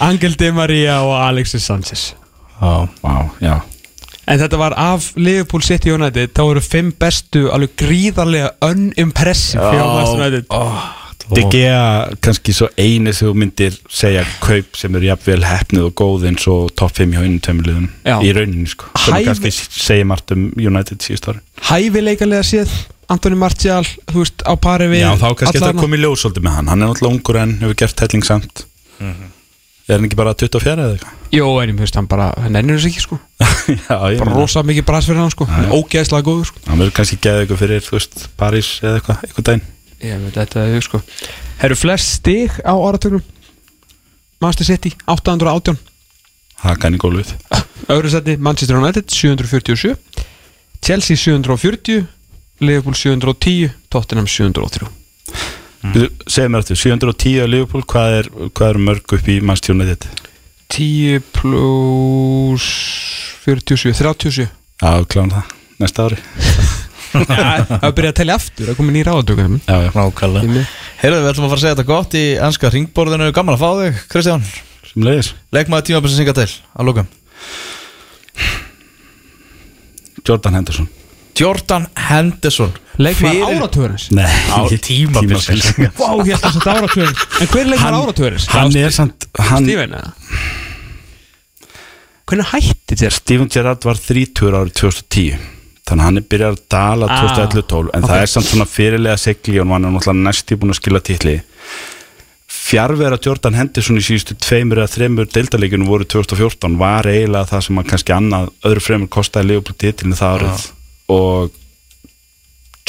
[0.05, 2.13] Angel Di Maria og Alexis Sanchez.
[2.61, 3.57] Já, Vá, já.
[4.29, 6.29] En þetta var af Liverpool City United.
[6.37, 10.43] Þá eru fimm bestu alveg gríðarlega unimpressive hjá Manchester
[11.53, 11.81] Gea
[12.25, 16.71] kannski svo eini þú myndir segja kaup sem eru jafnvel hefnið og góð eins og
[16.79, 17.25] topp 5 hjá
[18.05, 18.15] Já.
[18.23, 18.89] í rauninni sko.
[18.97, 22.73] Sem kannski segja margt um United síðust ári Hæfileikalega séð
[23.09, 26.57] Antoni Martial, þú veist, á pari við Já, þá kannski þetta komið ljós svolítið með
[26.59, 26.67] hann.
[26.69, 28.61] Hann er náttúrulega ungur en hefur gert helling samt.
[29.89, 31.15] Er hann ekki bara 24 eða eitthvað?
[31.33, 33.17] Jó, en ég veist, hann bara, hann ennur þess ekki sko.
[33.87, 35.47] Já, Bara rosa mikið bras fyrir hann sko.
[35.49, 36.61] Hann er ógeðslega góður sko.
[36.67, 39.65] Hann verður kannski geðið eitthvað fyrir, þú veist, París eða eitthvað, eitthvað dæn
[39.99, 41.01] Ég veit þetta er sko.
[41.59, 43.23] Herru flest stig á áratögnum
[44.39, 45.75] Manchester City 818
[46.59, 47.33] það kann í gólfið.
[47.91, 49.95] Öðru seti Manchester United 747
[50.83, 52.07] Chelsea 740
[52.63, 54.87] Liverpool 710 Tottenham 703
[55.83, 56.07] mm.
[56.27, 60.07] segð mér eftir, 710 á Liverpool hvað er, hvað er mörg upp í Manchester United?
[60.69, 62.67] 10 plus
[63.45, 64.47] 47 37
[64.79, 66.21] Já, kláðum það, næsta ári
[67.09, 70.65] Það byrja að tellja aftur Það komið nýra áratögnum Já, já, nákvæmlega.
[71.01, 73.29] Heyrðu, við ætlum að fara að segja þetta gott í ennska ringborðinu.
[73.33, 74.43] Gaman að fá þig, Kristján.
[74.89, 77.09] Sem leiðis Leikmaður tímabils að syngja til, að lókum
[80.29, 80.87] Jordan Henderson.
[81.39, 82.73] Jordan Henderson.
[82.99, 85.45] Leikmaður Fyrir- áratögnins Nei, Á tímabils
[85.95, 88.47] Vá, ég held að þetta áratögnins En hver er leikmaður Hann- áratögnins?
[88.51, 90.11] hann er samt hann, Steven eða?
[92.29, 93.15] Hvernig hætti þér?
[93.15, 95.39] Steven Gerrard var 30 árið 2010
[95.89, 99.21] þannig að hann er byrjar að dala Ah, 2011-12 en það er samt svona fyrirlega
[99.21, 101.35] segli og hann er náttúrulega næst í búin að skila titli.
[102.49, 107.79] Fjárvera Jordan Henderson í síðustu tveimur eða þreimur deildalegjunum voru 2014 var eiginlega það sem
[107.81, 110.65] að kannski annað öðru fremur kostaði Leopold titilinu það árið.
[111.13, 111.55] Og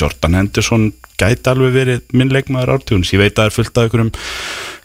[0.01, 0.91] Jordan Henderson
[1.21, 4.13] gæti alveg verið minn leikmaður ártjóns, ég veit að það er fullt af einhverjum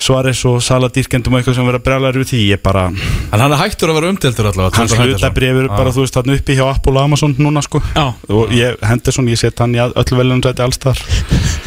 [0.06, 3.62] Suárez og Saladírkendum og eitthvað sem vera brjálæður við því, ég bara En hann er
[3.62, 5.08] hægtur að vera umdeltur allavega Henderson.
[5.14, 7.80] hlutabrifur bara þú veist þarna uppi hjá Apple og Amazon núna sko.
[7.96, 8.06] Já.
[8.28, 11.00] og ég, Henderson, ég set hann í öll veljónum sæti alls þar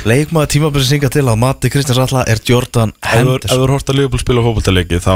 [0.09, 3.65] Leikmaður tímabili synga til að Matti Kristjáns Alla er Jordan ef þú Henderson.
[3.65, 5.15] er hort að Liverpool spila fótboltaleiki þá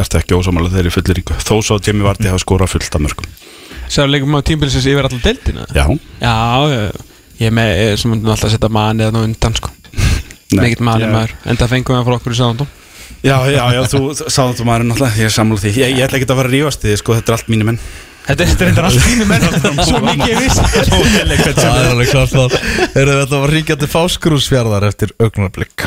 [0.00, 3.30] ertu ekki ósamála þeirri fulliringu þó svo að Jamie Vardy hafa skorað fullt af mörgum
[3.90, 5.64] Sér leikum maður tímbilsins yfir allar deildina?
[5.74, 5.86] Já,
[6.22, 6.34] Já,
[7.40, 9.72] ég- með, ég er sem myndum alltaf að setja manni eða undan sko.
[10.56, 12.70] Manni ég- maður, en það fengum við frá okkur í sáðandum.
[13.20, 13.98] Já, já, já, þú
[14.32, 15.72] sáðum þú maður náttúrulega, ég er sammála því.
[15.76, 17.80] Ég, ég ætla ekki að fara að rífast því, sko, þetta er allt mínu menn.
[18.30, 19.44] Þetta er þetta er allt þínu menn.
[19.88, 22.56] Svo mikið ég viss Það er alveg klart það.
[22.94, 25.86] Erum við þetta var ringjandi fáskrúsfjörðar eftir augnablikk